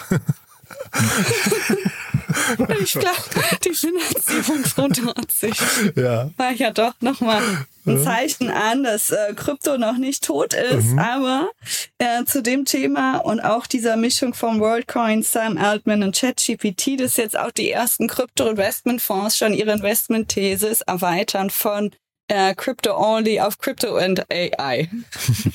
[2.82, 3.18] ich glaube,
[3.64, 6.30] die Finanzierung von 90 ja.
[6.38, 7.42] war ja doch nochmal
[7.86, 10.92] ein Zeichen an, dass äh, Krypto noch nicht tot ist.
[10.92, 11.00] Mhm.
[11.00, 11.50] Aber
[11.98, 17.18] äh, zu dem Thema und auch dieser Mischung von WorldCoin, Sam Altman und ChatGPT, dass
[17.18, 21.92] jetzt auch die ersten Krypto-Investmentfonds schon ihre Investment-Thesis erweitern von
[22.28, 24.90] äh, Crypto-Only auf Crypto and AI.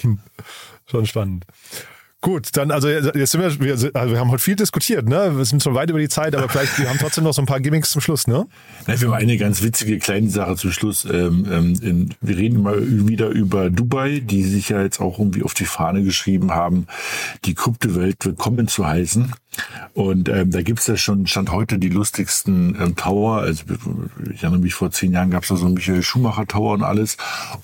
[0.86, 1.44] schon spannend.
[2.22, 5.36] Gut, dann, also jetzt sind wir, wir, also wir haben heute viel diskutiert, ne?
[5.36, 7.46] Wir sind schon weit über die Zeit, aber vielleicht, wir haben trotzdem noch so ein
[7.46, 8.46] paar Gimmicks zum Schluss, ne?
[8.86, 11.04] Ja, wir haben eine ganz witzige kleine Sache zum Schluss.
[11.04, 15.54] Ähm, ähm, wir reden mal wieder über Dubai, die sich ja jetzt auch irgendwie auf
[15.54, 16.86] die Fahne geschrieben haben,
[17.44, 19.32] die Kryptowelt willkommen zu heißen.
[19.96, 23.38] Und ähm, da gibt's ja schon, stand heute die lustigsten ähm, Tower.
[23.38, 23.64] Also
[24.30, 27.16] ich erinnere mich, vor zehn Jahren gab's da so einen Michael Schumacher Tower und alles.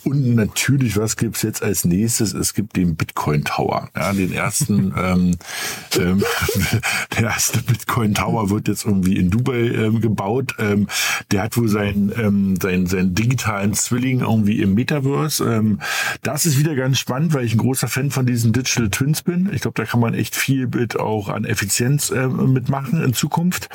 [0.02, 2.32] Und natürlich, was gibt's jetzt als nächstes?
[2.32, 3.90] Es gibt den Bitcoin Tower.
[3.94, 5.36] Ja, den ersten, ähm,
[5.98, 6.24] ähm,
[7.18, 10.54] der erste Bitcoin Tower wird jetzt irgendwie in Dubai ähm, gebaut.
[10.58, 10.88] Ähm,
[11.32, 15.44] der hat wohl seinen, ähm, seinen, seinen digitalen Zwilling irgendwie im Metaverse.
[15.44, 15.80] Ähm,
[16.22, 19.50] das ist wieder ganz spannend, weil ich ein großer Fan von diesen Digital Twins bin.
[19.52, 23.68] Ich glaube, da kann man echt viel mit auch an Effizienz äh, mitmachen in Zukunft.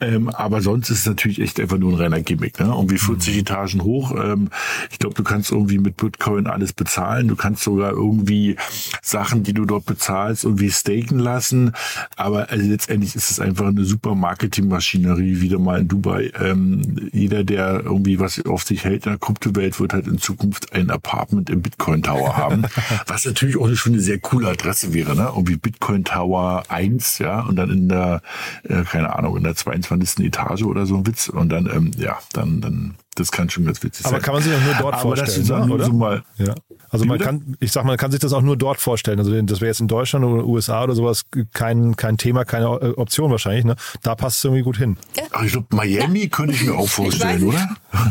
[0.00, 2.58] Ähm, aber sonst ist es natürlich echt einfach nur ein reiner Gimmick.
[2.60, 2.66] Ne?
[2.66, 3.40] Irgendwie 40 mhm.
[3.40, 4.12] Etagen hoch.
[4.16, 4.50] Ähm,
[4.90, 7.28] ich glaube, du kannst irgendwie mit Bitcoin alles bezahlen.
[7.28, 8.56] Du kannst sogar irgendwie
[9.02, 11.72] Sachen, die du dort bezahlst, irgendwie staken lassen.
[12.16, 16.32] Aber also letztendlich ist es einfach eine super Marketingmaschinerie wieder mal in Dubai.
[16.40, 20.72] Ähm, jeder, der irgendwie was auf sich hält in der Kryptowelt, wird halt in Zukunft
[20.72, 22.66] ein Apartment im Bitcoin Tower haben.
[23.06, 25.30] was natürlich auch schon eine sehr coole Adresse wäre, ne?
[25.34, 28.22] Irgendwie Bitcoin Tower 1, ja, und dann in der,
[28.64, 30.24] äh, keine Ahnung, in der 22.
[30.26, 31.28] Etage oder so ein Witz.
[31.28, 34.22] Und dann, ähm, ja, dann, dann, das kann schon ganz witzig Aber sein.
[34.22, 35.74] kann man sich auch nur dort Aber vorstellen, das ist ne?
[35.74, 35.84] oder?
[35.84, 36.54] So mal, ja.
[36.90, 39.18] Also man kann, ich sag mal, man kann sich das auch nur dort vorstellen.
[39.20, 42.90] Also das wäre jetzt in Deutschland oder USA oder sowas kein, kein Thema, keine äh,
[42.96, 43.64] Option wahrscheinlich.
[43.64, 43.76] Ne?
[44.02, 44.96] Da passt es irgendwie gut hin.
[45.30, 47.76] Ach, ich glaube, Miami könnte ich mir auch vorstellen, oder?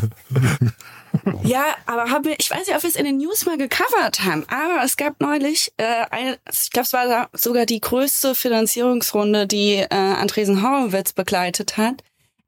[1.43, 4.23] Ja, aber haben wir, ich weiß nicht, ob wir es in den News mal gecovert
[4.23, 9.47] haben, aber es gab neulich, äh, eine, ich glaube, es war sogar die größte Finanzierungsrunde,
[9.47, 12.03] die äh, Andresen Horowitz begleitet hat.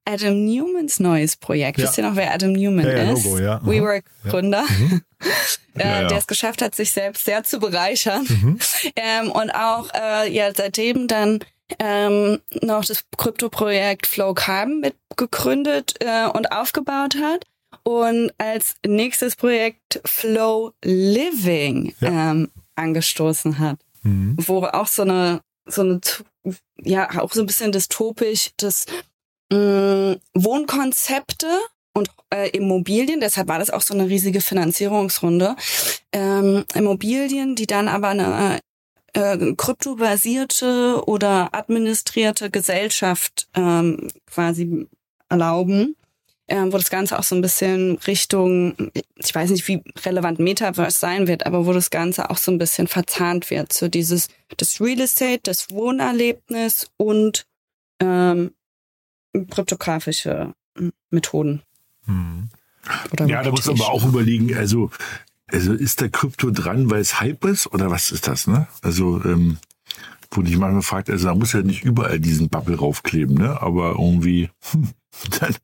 [0.06, 1.78] Adam Newmans neues Projekt.
[1.78, 1.86] Ja.
[1.86, 3.24] Wisst ihr noch, wer Adam Newman Ja, ja, ist?
[3.24, 3.60] Logo, ja.
[3.60, 3.68] Mhm.
[3.70, 4.66] WeWork-Gründer.
[5.76, 6.08] äh, Ja, ja.
[6.08, 8.26] Der es geschafft hat, sich selbst sehr zu bereichern.
[8.28, 8.60] Mhm.
[8.96, 11.40] Ähm, und auch äh, ja seitdem dann
[11.80, 17.46] ähm, noch das Krypto-Projekt Flow Carbon mit gegründet äh, und aufgebaut hat.
[17.84, 24.36] Und als nächstes Projekt Flow Living ähm, angestoßen hat, Mhm.
[24.40, 26.02] wo auch so eine, so eine,
[26.82, 28.88] ja, auch so ein bisschen dystopisch, das
[29.52, 31.48] mh, Wohnkonzepte
[31.94, 35.56] und äh, Immobilien, deshalb war das auch so eine riesige Finanzierungsrunde,
[36.14, 38.60] ähm, Immobilien, die dann aber eine
[39.14, 44.88] äh, kryptobasierte oder administrierte Gesellschaft ähm, quasi
[45.30, 45.96] erlauben,
[46.52, 51.00] ähm, wo das Ganze auch so ein bisschen Richtung, ich weiß nicht, wie relevant Metaverse
[51.00, 53.72] sein wird, aber wo das Ganze auch so ein bisschen verzahnt wird.
[53.72, 54.28] So dieses,
[54.58, 57.46] das Real Estate, das Wohnerlebnis und
[58.02, 58.52] ähm,
[59.50, 61.62] kryptografische m, Methoden.
[63.14, 64.92] Oder Ja, da muss man aber auch überlegen, also,
[65.48, 68.68] also ist der Krypto dran, weil es Hype ist oder was ist das, ne?
[68.82, 69.58] Also, ähm,
[70.32, 73.62] wo ich manchmal fragt, also da muss ja nicht überall diesen Bubble raufkleben, ne?
[73.62, 74.90] Aber irgendwie, hm,
[75.40, 75.56] dann,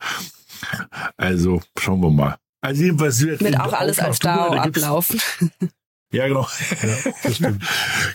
[1.17, 2.37] also schauen wir mal.
[2.61, 5.19] Also jedenfalls wird in- auch alles auf nach als Dubai, DAO ablaufen.
[6.09, 6.47] Ja, genau.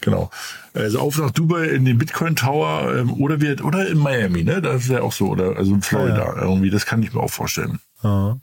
[0.00, 0.30] genau.
[0.72, 4.62] Also auf nach Dubai in den Bitcoin Tower ähm, oder wird oder in Miami, ne?
[4.62, 6.70] Das ist ja auch so oder also in Florida irgendwie.
[6.70, 7.80] Das kann ich mir auch vorstellen.
[8.02, 8.38] Ja.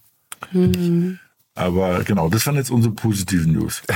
[1.59, 3.81] Aber genau, das waren jetzt unsere positiven News.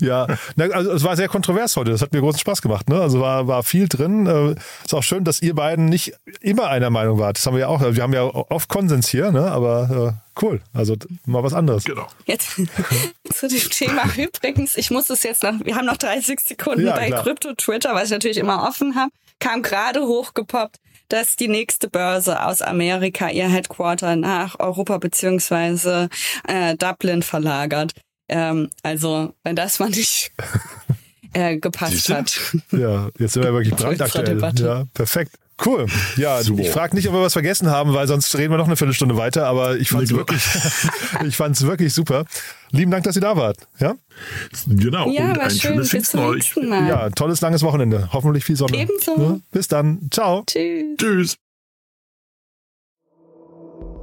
[0.00, 0.26] Ja,
[0.72, 1.90] also es war sehr kontrovers heute.
[1.90, 2.88] Das hat mir großen Spaß gemacht.
[2.88, 3.00] Ne?
[3.00, 4.26] Also war, war viel drin.
[4.26, 7.38] Äh, Ist auch schön, dass ihr beiden nicht immer einer Meinung wart.
[7.38, 7.80] Das haben wir ja auch.
[7.80, 9.50] Wir haben ja oft Konsens hier, ne?
[9.50, 10.60] aber äh, cool.
[10.72, 11.84] Also mal was anderes.
[11.84, 12.06] Genau.
[12.26, 12.60] Jetzt
[13.32, 16.94] zu dem Thema übrigens, ich muss es jetzt noch, wir haben noch 30 Sekunden Ja,
[16.94, 17.22] bei klar.
[17.22, 19.10] Krypto Twitter, was ich natürlich immer offen habe,
[19.40, 20.78] kam gerade hochgepoppt,
[21.08, 26.08] dass die nächste Börse aus Amerika ihr Headquarter nach Europa beziehungsweise
[26.48, 27.92] äh, Dublin verlagert.
[28.28, 30.32] Ähm, also, wenn das mal nicht
[31.32, 32.40] äh, gepasst hat.
[32.72, 34.40] Ja, jetzt sind wir wirklich brandaktuell.
[34.58, 35.36] Ja, perfekt.
[35.64, 35.86] Cool.
[36.16, 36.58] Ja, So.
[36.58, 39.16] ich frage nicht, ob wir was vergessen haben, weil sonst reden wir noch eine Viertelstunde
[39.16, 40.42] weiter, aber ich fand es Nee, wirklich,
[41.26, 42.24] ich fand's wirklich super.
[42.72, 43.56] Lieben Dank, dass ihr da wart.
[43.78, 43.94] Ja?
[44.66, 45.08] Genau.
[45.10, 45.60] Ja, und war ein schön.
[45.60, 46.34] schönes Bis Pfingsten zum euch.
[46.36, 46.86] nächsten Mal.
[46.88, 48.10] ja, tolles langes Wochenende.
[48.12, 48.76] Hoffentlich viel Sonne.
[48.76, 49.16] Ebenso.
[49.16, 49.40] Ne?
[49.50, 50.08] Bis dann.
[50.10, 50.44] Ciao.
[50.46, 50.96] Tschüss.
[50.98, 51.36] Tschüss.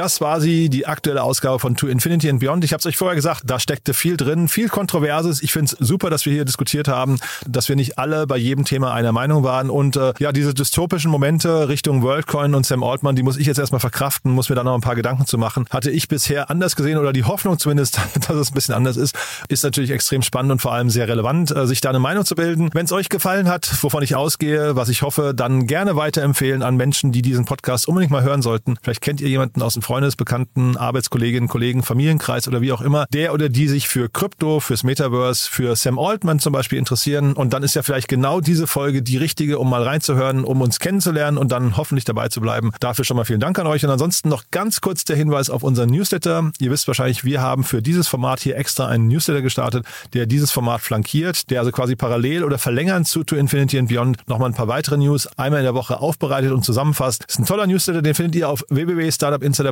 [0.00, 2.64] das war sie, die aktuelle Ausgabe von To Infinity and Beyond.
[2.64, 5.42] Ich habe es euch vorher gesagt, da steckte viel drin, viel Kontroverses.
[5.42, 8.64] Ich finde es super, dass wir hier diskutiert haben, dass wir nicht alle bei jedem
[8.64, 9.68] Thema einer Meinung waren.
[9.68, 13.58] Und äh, ja, diese dystopischen Momente Richtung WorldCoin und Sam Altman, die muss ich jetzt
[13.58, 15.66] erstmal verkraften, muss mir da noch ein paar Gedanken zu machen.
[15.68, 19.14] Hatte ich bisher anders gesehen oder die Hoffnung zumindest, dass es ein bisschen anders ist,
[19.48, 22.36] ist natürlich extrem spannend und vor allem sehr relevant, äh, sich da eine Meinung zu
[22.36, 22.70] bilden.
[22.72, 26.76] Wenn es euch gefallen hat, wovon ich ausgehe, was ich hoffe, dann gerne weiterempfehlen an
[26.76, 28.78] Menschen, die diesen Podcast unbedingt mal hören sollten.
[28.80, 33.06] Vielleicht kennt ihr jemanden aus dem Freundes, Bekannten, Arbeitskolleginnen, Kollegen, Familienkreis oder wie auch immer,
[33.12, 37.32] der oder die sich für Krypto, fürs Metaverse, für Sam Altman zum Beispiel interessieren.
[37.32, 40.78] Und dann ist ja vielleicht genau diese Folge die richtige, um mal reinzuhören, um uns
[40.78, 42.70] kennenzulernen und dann hoffentlich dabei zu bleiben.
[42.78, 43.84] Dafür schon mal vielen Dank an euch.
[43.84, 46.52] Und ansonsten noch ganz kurz der Hinweis auf unseren Newsletter.
[46.60, 49.84] Ihr wisst wahrscheinlich, wir haben für dieses Format hier extra einen Newsletter gestartet,
[50.14, 54.28] der dieses Format flankiert, der also quasi parallel oder verlängern zu To Infinity and Beyond
[54.28, 57.24] nochmal ein paar weitere News einmal in der Woche aufbereitet und zusammenfasst.
[57.26, 58.64] Ist ein toller Newsletter, den findet ihr auf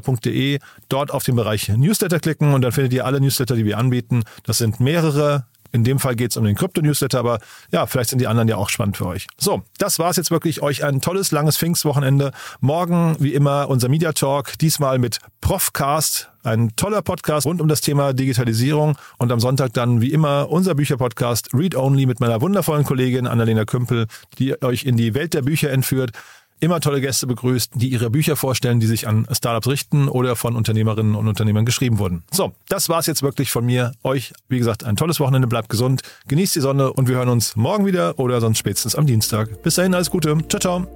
[0.06, 0.58] www.startupinsider.de.
[0.88, 4.24] Dort auf den Bereich Newsletter klicken und dann findet ihr alle Newsletter, die wir anbieten.
[4.44, 7.40] Das sind mehrere in dem Fall geht es um den Krypto-Newsletter, aber
[7.70, 9.26] ja, vielleicht sind die anderen ja auch spannend für euch.
[9.36, 10.62] So, das war's jetzt wirklich.
[10.62, 12.32] Euch ein tolles, langes Pfingstwochenende.
[12.60, 17.82] Morgen, wie immer, unser Media Talk, diesmal mit Profcast, ein toller Podcast rund um das
[17.82, 18.96] Thema Digitalisierung.
[19.18, 23.66] Und am Sonntag dann, wie immer, unser Bücherpodcast Read Only mit meiner wundervollen Kollegin Annalena
[23.66, 24.06] Kümpel,
[24.38, 26.12] die euch in die Welt der Bücher entführt
[26.60, 30.56] immer tolle Gäste begrüßt, die ihre Bücher vorstellen, die sich an Startups richten oder von
[30.56, 32.24] Unternehmerinnen und Unternehmern geschrieben wurden.
[32.30, 33.92] So, das war's jetzt wirklich von mir.
[34.02, 37.56] Euch, wie gesagt, ein tolles Wochenende, bleibt gesund, genießt die Sonne und wir hören uns
[37.56, 39.62] morgen wieder oder sonst spätestens am Dienstag.
[39.62, 40.36] Bis dahin, alles Gute.
[40.48, 40.86] Ciao, ciao.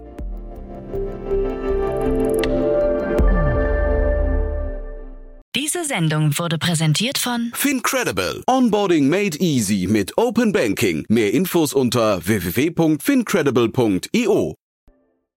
[5.55, 8.43] Diese Sendung wurde präsentiert von Fincredible.
[8.47, 11.05] Onboarding made easy mit Open Banking.
[11.09, 14.62] Mehr Infos unter www.fincredible.io.